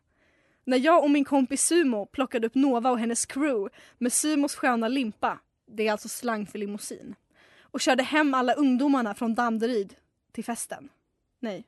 När 0.64 0.78
jag 0.78 1.02
och 1.04 1.10
min 1.10 1.24
kompis 1.24 1.66
Sumo 1.66 2.06
plockade 2.06 2.46
upp 2.46 2.54
Nova 2.54 2.90
och 2.90 2.98
hennes 2.98 3.26
crew 3.26 3.74
med 3.98 4.12
Sumos 4.12 4.54
sköna 4.54 4.88
limpa, 4.88 5.38
det 5.66 5.86
är 5.86 5.92
alltså 5.92 6.08
slang 6.08 6.46
för 6.46 6.58
limousin, 6.58 7.14
och 7.60 7.80
körde 7.80 8.02
hem 8.02 8.34
alla 8.34 8.52
ungdomarna 8.52 9.14
från 9.14 9.34
Danderyd 9.34 9.94
till 10.32 10.44
festen. 10.44 10.88
Nej, 11.40 11.64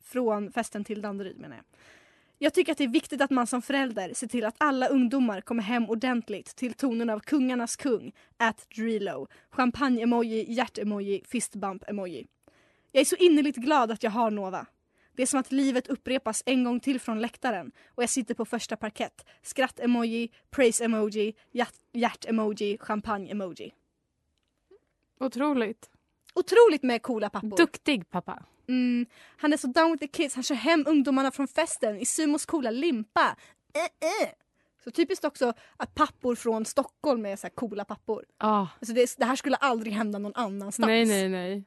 från 0.00 0.52
festen 0.52 0.84
till 0.84 1.02
Danderyd 1.02 1.38
menar 1.38 1.56
jag. 1.56 1.64
Jag 2.38 2.54
tycker 2.54 2.72
att 2.72 2.78
det 2.78 2.84
är 2.84 2.88
viktigt 2.88 3.20
att 3.20 3.30
man 3.30 3.46
som 3.46 3.62
förälder 3.62 4.14
ser 4.14 4.26
till 4.26 4.44
att 4.44 4.56
alla 4.58 4.88
ungdomar 4.88 5.40
kommer 5.40 5.62
hem 5.62 5.90
ordentligt 5.90 6.56
till 6.56 6.74
tonen 6.74 7.10
av 7.10 7.20
kungarnas 7.20 7.76
kung, 7.76 8.12
at 8.36 8.66
Drilo, 8.76 9.28
champagne-emoji, 9.50 10.52
hjärt-emoji, 10.52 11.22
fistbump-emoji. 11.24 12.26
Jag 12.92 13.00
är 13.00 13.04
så 13.04 13.16
innerligt 13.16 13.56
glad 13.56 13.90
att 13.90 14.02
jag 14.02 14.10
har 14.10 14.30
Nova. 14.30 14.66
Det 15.16 15.22
är 15.22 15.26
som 15.26 15.40
att 15.40 15.52
livet 15.52 15.86
upprepas 15.88 16.42
en 16.46 16.64
gång 16.64 16.80
till 16.80 17.00
från 17.00 17.20
läktaren 17.20 17.72
och 17.88 18.02
jag 18.02 18.10
sitter 18.10 18.34
på 18.34 18.44
första 18.44 18.76
parkett. 18.76 19.24
Skratt-emoji, 19.42 20.28
praise-emoji, 20.50 21.34
hjärt- 21.52 21.80
hjärt-emoji, 21.92 22.78
champagne-emoji. 22.80 23.72
Otroligt. 25.20 25.90
Otroligt 26.34 26.82
med 26.82 27.02
coola 27.02 27.30
pappor. 27.30 27.56
Duktig 27.56 28.10
pappa. 28.10 28.42
Mm, 28.68 29.06
han 29.36 29.52
är 29.52 29.56
så 29.56 29.66
down 29.66 29.92
with 29.92 30.00
the 30.00 30.08
kids. 30.08 30.34
Han 30.34 30.44
kör 30.44 30.54
hem 30.54 30.84
ungdomarna 30.88 31.30
från 31.30 31.48
festen 31.48 31.98
i 32.00 32.06
Sumos 32.06 32.46
coola 32.46 32.70
limpa. 32.70 33.36
Eh, 33.74 33.82
eh. 34.24 34.28
Så 34.84 34.90
typiskt 34.90 35.24
också 35.24 35.52
att 35.76 35.94
pappor 35.94 36.34
från 36.34 36.64
Stockholm 36.64 37.26
är 37.26 37.36
så 37.36 37.50
coola 37.50 37.84
pappor. 37.84 38.24
Ah, 38.38 38.66
Alltså 38.80 38.94
det, 38.94 39.14
det 39.18 39.24
här 39.24 39.36
skulle 39.36 39.56
aldrig 39.56 39.92
hända 39.92 40.18
någon 40.18 40.34
annanstans. 40.34 40.86
nej, 40.86 41.04
nej, 41.04 41.28
nej. 41.28 41.64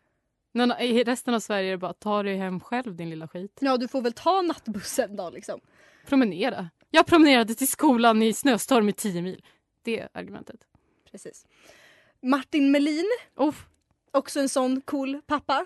Någon, 0.57 0.71
I 0.71 1.03
resten 1.03 1.33
av 1.33 1.39
Sverige 1.39 1.67
är 1.67 1.71
det 1.71 1.77
bara 1.77 1.93
ta 1.93 2.23
dig 2.23 2.37
hem 2.37 2.59
själv 2.59 2.95
din 2.95 3.09
lilla 3.09 3.27
skit. 3.27 3.57
Ja, 3.61 3.77
du 3.77 3.87
får 3.87 4.01
väl 4.01 4.13
ta 4.13 4.41
nattbussen 4.41 5.15
då 5.15 5.29
liksom. 5.29 5.59
Promenera. 6.05 6.69
Jag 6.89 7.05
promenerade 7.05 7.55
till 7.55 7.67
skolan 7.67 8.23
i 8.23 8.33
snöstorm 8.33 8.89
i 8.89 8.93
tio 8.93 9.21
mil. 9.21 9.45
Det 9.81 9.99
är 9.99 10.09
argumentet. 10.13 10.67
Precis. 11.11 11.45
Martin 12.21 12.71
Melin, 12.71 13.05
Oh, 13.35 13.55
också 14.11 14.39
en 14.39 14.49
sån 14.49 14.81
cool 14.81 15.21
pappa. 15.27 15.65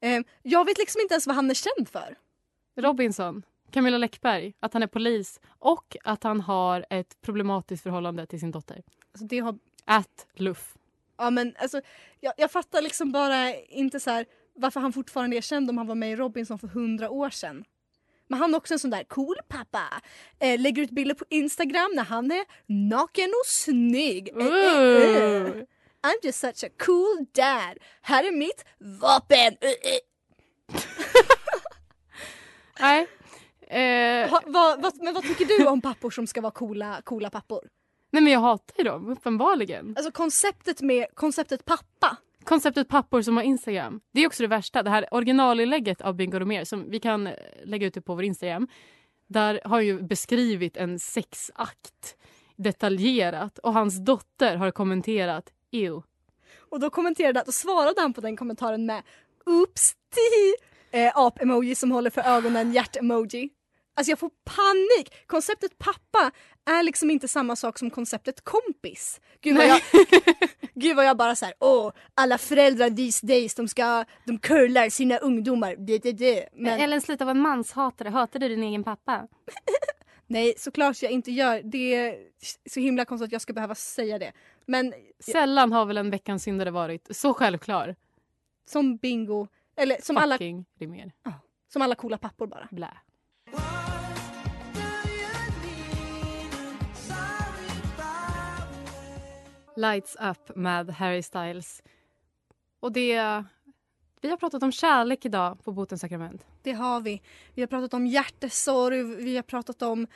Eh, 0.00 0.20
jag 0.42 0.64
vet 0.64 0.78
liksom 0.78 1.00
inte 1.00 1.14
ens 1.14 1.26
vad 1.26 1.36
han 1.36 1.50
är 1.50 1.54
känd 1.54 1.88
för. 1.88 2.16
Robinson. 2.76 3.42
Camilla 3.70 3.98
Läckberg. 3.98 4.54
Att 4.60 4.72
han 4.72 4.82
är 4.82 4.86
polis. 4.86 5.40
Och 5.48 5.96
att 6.04 6.22
han 6.22 6.40
har 6.40 6.86
ett 6.90 7.20
problematiskt 7.20 7.82
förhållande 7.82 8.26
till 8.26 8.40
sin 8.40 8.50
dotter. 8.50 8.82
Alltså 9.12 9.26
det 9.26 9.38
har 9.38 9.58
At 9.84 10.26
Luff. 10.34 10.74
Ja 11.18 11.30
men 11.30 11.54
alltså, 11.58 11.80
jag, 12.20 12.34
jag 12.36 12.50
fattar 12.50 12.82
liksom 12.82 13.12
bara 13.12 13.54
inte 13.54 14.00
så 14.00 14.10
här 14.10 14.26
varför 14.54 14.80
han 14.80 14.92
fortfarande 14.92 15.36
är 15.36 15.40
känd 15.40 15.70
om 15.70 15.78
han 15.78 15.86
var 15.86 15.94
med 15.94 16.12
i 16.12 16.16
Robinson 16.16 16.58
för 16.58 16.68
hundra 16.68 17.10
år 17.10 17.30
sedan. 17.30 17.64
Men 18.28 18.38
han 18.38 18.54
är 18.54 18.58
också 18.58 18.74
en 18.74 18.78
sån 18.78 18.90
där 18.90 19.04
cool 19.04 19.36
pappa. 19.48 20.02
Eh, 20.40 20.60
lägger 20.60 20.82
ut 20.82 20.90
bilder 20.90 21.14
på 21.14 21.24
Instagram 21.30 21.90
när 21.94 22.04
han 22.04 22.30
är 22.30 22.44
naken 22.66 23.28
och 23.28 23.46
snygg. 23.46 24.28
Eh, 24.28 24.46
eh, 24.46 25.22
eh. 25.24 25.46
I'm 26.02 26.18
just 26.22 26.40
such 26.40 26.64
a 26.64 26.68
cool 26.78 27.26
dad. 27.34 27.78
Här 28.02 28.24
är 28.24 28.32
mitt 28.32 28.64
vapen. 28.78 29.56
Eh, 29.60 29.70
eh. 29.70 30.00
Nej. 32.80 33.06
Eh, 33.68 34.30
Ha, 34.30 34.40
vad, 34.46 34.82
vad, 34.82 35.02
men 35.02 35.14
vad 35.14 35.22
tycker 35.22 35.44
du 35.44 35.66
om 35.66 35.80
pappor 35.80 36.10
som 36.10 36.26
ska 36.26 36.40
vara 36.40 36.52
coola, 36.52 37.02
coola 37.04 37.30
pappor? 37.30 37.68
Nej 38.12 38.22
men 38.22 38.32
jag 38.32 38.40
hatar 38.40 38.74
ju 38.78 38.84
dem, 38.84 39.08
uppenbarligen. 39.08 39.94
Alltså 39.96 40.12
konceptet 40.12 40.80
med 40.80 41.06
konceptet 41.14 41.64
pappa. 41.64 42.16
Konceptet 42.44 42.88
pappor 42.88 43.22
som 43.22 43.36
har 43.36 43.44
Instagram. 43.44 44.00
Det 44.12 44.20
är 44.20 44.26
också 44.26 44.42
det 44.42 44.48
värsta. 44.48 44.82
Det 44.82 44.90
här 44.90 45.14
originalinlägget 45.14 46.00
av 46.00 46.14
Bingo 46.14 46.38
Romér 46.38 46.64
som 46.64 46.90
vi 46.90 47.00
kan 47.00 47.26
eh, 47.26 47.34
lägga 47.64 47.86
ut 47.86 48.04
på 48.04 48.14
vår 48.14 48.24
Instagram. 48.24 48.68
Där 49.26 49.60
har 49.64 49.80
ju 49.80 50.02
beskrivit 50.02 50.76
en 50.76 50.98
sexakt 50.98 52.16
detaljerat 52.56 53.58
och 53.58 53.72
hans 53.72 54.04
dotter 54.04 54.56
har 54.56 54.70
kommenterat 54.70 55.52
ew. 55.70 56.02
Och 56.58 56.80
då 56.80 56.90
kommenterade 56.90 57.40
och 57.40 57.54
svarade 57.54 58.00
han 58.00 58.12
på 58.12 58.20
den 58.20 58.36
kommentaren 58.36 58.86
med 58.86 59.02
Oops! 59.46 59.94
tihi." 60.14 60.54
Eh, 60.90 61.12
ap-emoji 61.16 61.74
som 61.74 61.90
håller 61.90 62.10
för 62.10 62.20
ögonen, 62.20 62.72
hjärt-emoji. 62.72 63.50
Alltså 63.94 64.10
jag 64.10 64.18
får 64.18 64.30
panik! 64.44 65.26
Konceptet 65.26 65.78
pappa 65.78 66.30
är 66.64 66.82
liksom 66.82 67.10
inte 67.10 67.28
samma 67.28 67.56
sak 67.56 67.78
som 67.78 67.90
konceptet 67.90 68.44
kompis. 68.44 69.20
Gud 69.40 69.56
vad 69.56 69.66
jag, 69.66 69.80
gud 70.74 70.96
vad 70.96 71.04
jag 71.04 71.16
bara 71.16 71.36
såhär, 71.36 71.54
åh, 71.60 71.92
alla 72.14 72.38
föräldrar 72.38 72.90
these 72.90 73.26
days, 73.26 73.54
de 73.54 73.68
ska, 73.68 74.04
de 74.24 74.38
curlar 74.38 74.88
sina 74.88 75.16
ungdomar. 75.16 75.76
Det, 75.78 75.98
det, 75.98 76.12
det. 76.12 76.48
Men 76.52 76.80
Ellen 76.80 77.00
sluta 77.00 77.24
vara 77.24 77.34
manshatare. 77.34 78.08
Hatar 78.08 78.40
du 78.40 78.48
din 78.48 78.62
egen 78.62 78.84
pappa? 78.84 79.28
nej, 80.26 80.54
såklart 80.56 81.02
jag 81.02 81.12
inte 81.12 81.32
gör. 81.32 81.60
Det 81.64 81.94
är 81.94 82.16
så 82.70 82.80
himla 82.80 83.04
konstigt 83.04 83.26
att 83.26 83.32
jag 83.32 83.42
ska 83.42 83.52
behöva 83.52 83.74
säga 83.74 84.18
det. 84.18 84.32
Men 84.66 84.94
Sällan 85.20 85.72
har 85.72 85.86
väl 85.86 85.96
en 85.96 86.10
veckans 86.10 86.42
syndare 86.42 86.70
varit 86.70 87.16
så 87.16 87.34
självklar. 87.34 87.96
som 88.66 88.96
bingo, 88.96 89.48
eller 89.76 89.96
som 90.02 90.16
alla, 90.16 90.34
Fucking 90.34 90.64
Rimér. 90.78 91.12
som 91.72 91.82
alla 91.82 91.94
coola 91.94 92.18
pappor 92.18 92.46
bara. 92.46 92.68
Blä. 92.70 92.90
Lights 99.76 100.16
Up 100.20 100.56
med 100.56 100.90
Harry 100.90 101.22
Styles. 101.22 101.82
Och 102.80 102.92
det... 102.92 103.44
Vi 104.20 104.30
har 104.30 104.36
pratat 104.36 104.62
om 104.62 104.72
kärlek 104.72 105.24
idag 105.24 105.64
på 105.64 105.72
Botens 105.72 106.00
sakrament. 106.00 106.46
Det 106.62 106.72
har 106.72 107.00
vi. 107.00 107.22
Vi 107.54 107.62
har 107.62 107.66
pratat 107.66 107.94
om 107.94 108.06
hjärtesorg, 108.06 109.02
vi 109.02 109.36
har 109.36 109.42
pratat 109.42 109.82
om 109.82 110.06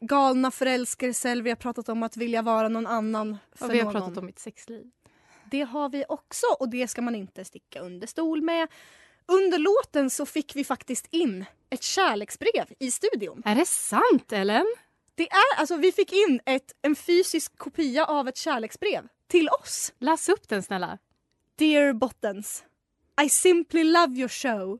galna 0.00 0.50
förälskelser, 0.50 1.36
vi 1.36 1.50
har 1.50 1.56
pratat 1.56 1.88
om 1.88 2.02
att 2.02 2.16
vilja 2.16 2.42
vara 2.42 2.68
någon 2.68 2.86
annan 2.86 3.38
för 3.52 3.66
Och 3.66 3.74
vi 3.74 3.78
har 3.78 3.84
någon. 3.84 3.92
pratat 3.92 4.18
om 4.18 4.26
mitt 4.26 4.38
sexliv. 4.38 4.90
Det 5.50 5.62
har 5.62 5.88
vi 5.88 6.04
också 6.08 6.46
och 6.58 6.68
det 6.68 6.88
ska 6.88 7.02
man 7.02 7.14
inte 7.14 7.44
sticka 7.44 7.80
under 7.80 8.06
stol 8.06 8.42
med. 8.42 8.68
Under 9.26 9.58
låten 9.58 10.10
så 10.10 10.26
fick 10.26 10.56
vi 10.56 10.64
faktiskt 10.64 11.06
in 11.10 11.44
ett 11.70 11.82
kärleksbrev 11.82 12.66
i 12.78 12.90
studion. 12.90 13.42
Är 13.44 13.54
det 13.54 13.66
sant, 13.66 14.32
Ellen? 14.32 14.66
Det 15.14 15.30
är, 15.30 15.56
alltså 15.56 15.76
vi 15.76 15.92
fick 15.92 16.12
in 16.12 16.40
ett, 16.46 16.72
en 16.82 16.96
fysisk 16.96 17.58
kopia 17.58 18.04
av 18.04 18.28
ett 18.28 18.36
kärleksbrev 18.36 19.08
till 19.28 19.48
oss. 19.48 19.92
Läs 19.98 20.28
upp 20.28 20.48
den 20.48 20.62
snälla. 20.62 20.98
Dear 21.56 21.92
Bottens. 21.92 22.64
I 23.22 23.28
simply 23.28 23.84
love 23.84 24.14
your 24.14 24.28
show 24.28 24.78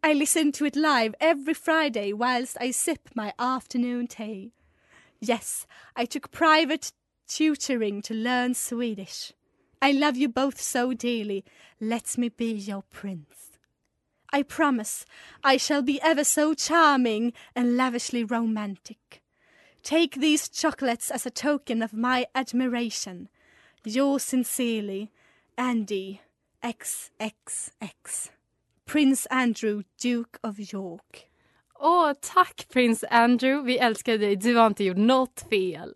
I 0.00 0.12
listen 0.12 0.52
to 0.52 0.64
it 0.64 0.76
live 0.76 1.16
every 1.20 1.54
Friday 1.54 2.12
whilst 2.12 2.56
I 2.60 2.70
sip 2.70 3.08
my 3.14 3.32
afternoon 3.36 4.06
tea. 4.06 4.52
Yes, 5.20 5.66
I 5.96 6.06
took 6.06 6.30
private 6.30 6.92
tutoring 7.26 8.00
to 8.02 8.14
learn 8.14 8.54
Swedish. 8.54 9.32
I 9.82 9.90
love 9.90 10.16
you 10.16 10.28
both 10.28 10.60
so 10.60 10.94
dearly. 10.94 11.44
Let 11.80 12.16
me 12.16 12.28
be 12.28 12.52
your 12.52 12.82
prince. 12.82 13.58
I 14.32 14.44
promise 14.44 15.04
I 15.42 15.56
shall 15.56 15.82
be 15.82 16.00
ever 16.00 16.22
so 16.22 16.54
charming 16.54 17.32
and 17.56 17.76
lavishly 17.76 18.22
romantic. 18.22 19.20
Take 19.82 20.20
these 20.20 20.48
chocolates 20.48 21.10
as 21.10 21.26
a 21.26 21.30
token 21.30 21.82
of 21.82 21.92
my 21.92 22.26
admiration. 22.34 23.28
Yours 23.84 24.22
sincerely, 24.22 25.10
Andy 25.56 26.20
XXX. 26.62 28.30
Prince 28.86 29.26
Andrew, 29.30 29.82
Duke 29.98 30.38
of 30.42 30.72
York. 30.72 31.28
Åh, 31.80 32.12
tack 32.20 32.66
prins 32.68 33.04
Andrew. 33.10 33.62
Vi 33.62 33.78
älskar 33.78 34.18
dig. 34.18 34.36
Du 34.36 34.56
har 34.56 34.66
inte 34.66 34.84
gjort 34.84 34.96
något 34.96 35.44
fel. 35.50 35.94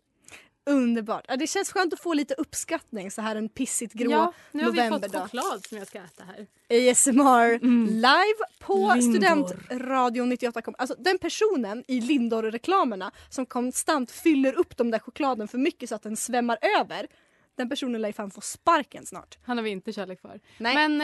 Underbart. 0.66 1.24
Ja, 1.28 1.36
det 1.36 1.46
känns 1.46 1.72
skönt 1.72 1.92
att 1.92 2.00
få 2.00 2.14
lite 2.14 2.34
uppskattning 2.34 3.10
så 3.10 3.22
här 3.22 3.36
en 3.36 3.48
pissigt 3.48 3.92
grå 3.94 4.10
ja, 4.10 4.32
nu 4.52 4.64
har 4.64 4.70
vi 4.72 4.78
fått 4.78 4.90
novemberdag. 4.90 5.22
choklad 5.22 5.66
som 5.66 5.78
jag 5.78 5.86
ska 5.86 5.98
äta 5.98 6.24
här. 6.24 6.46
ASMR 6.90 7.54
Mm. 7.64 7.86
live 7.86 8.38
på 8.60 8.92
Lindor. 8.96 9.46
Studentradion 9.46 10.28
98. 10.28 10.62
Alltså 10.78 10.96
den 10.98 11.18
personen 11.18 11.84
i 11.88 12.00
Lindor-reklamerna 12.00 13.10
som 13.28 13.46
konstant 13.46 14.10
fyller 14.10 14.52
upp 14.58 14.76
de 14.76 14.90
där 14.90 14.98
chokladen 14.98 15.48
för 15.48 15.58
mycket 15.58 15.88
så 15.88 15.94
att 15.94 16.02
den 16.02 16.16
svämmar 16.16 16.58
över. 16.80 17.06
Den 17.56 17.68
personen 17.68 18.00
lär 18.00 18.08
ju 18.08 18.12
fan 18.12 18.30
få 18.30 18.40
sparken 18.40 19.06
snart. 19.06 19.38
Han 19.44 19.56
har 19.56 19.64
vi 19.64 19.70
inte 19.70 19.92
kärlek 19.92 20.20
för. 20.20 20.40
Nej. 20.58 20.74
Men 20.88 21.00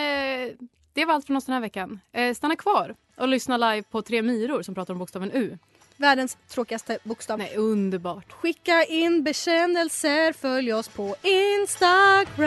eh, 0.49 0.55
det 0.93 1.05
var 1.05 1.15
allt 1.15 1.27
från 1.27 1.37
oss 1.37 1.45
den 1.45 1.53
här 1.53 1.61
veckan. 1.61 2.01
Eh, 2.13 2.35
stanna 2.35 2.57
kvar 2.57 2.95
och 3.17 3.29
lyssna 3.29 3.57
live 3.57 3.83
på 3.83 4.03
Tre 4.03 4.23
Myror 4.23 4.63
som 4.63 4.75
pratar 4.75 4.95
om 4.95 4.99
bokstaven 4.99 5.31
U. 5.33 5.59
Världens 6.01 6.37
tråkigaste 6.49 6.99
bokstav. 7.03 7.39
Nej, 7.39 7.57
underbart. 7.57 8.33
Skicka 8.33 8.85
in 8.85 9.23
bekännelser, 9.23 10.33
följ 10.33 10.73
oss 10.73 10.89
på 10.89 11.15
Instagram. 11.23 12.39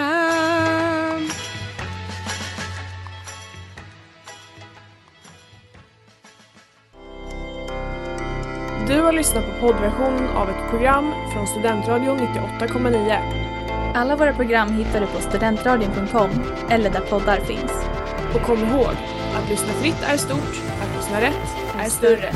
Du 8.88 9.02
har 9.02 9.14
lyssnat 9.14 9.46
på 9.46 9.52
poddversion 9.60 10.28
av 10.28 10.50
ett 10.50 10.70
program 10.70 11.14
från 11.34 11.48
Studentradion 11.48 12.20
98,9. 12.20 13.94
Alla 13.96 14.16
våra 14.16 14.34
program 14.34 14.72
hittar 14.72 15.02
du 15.02 15.08
på 15.08 15.22
studentradion.com 15.22 16.30
eller 16.70 16.90
där 16.90 17.02
poddar 17.02 17.40
finns. 17.40 17.72
Och 18.36 18.42
kom 18.42 18.60
ihåg, 18.60 18.96
att 19.36 19.50
lyssna 19.50 19.74
fritt 19.74 20.04
är 20.04 20.18
stort, 20.18 20.62
att 20.82 20.98
lyssna 20.98 21.22
rätt 21.22 21.56
är 21.80 21.90
större. 21.90 22.34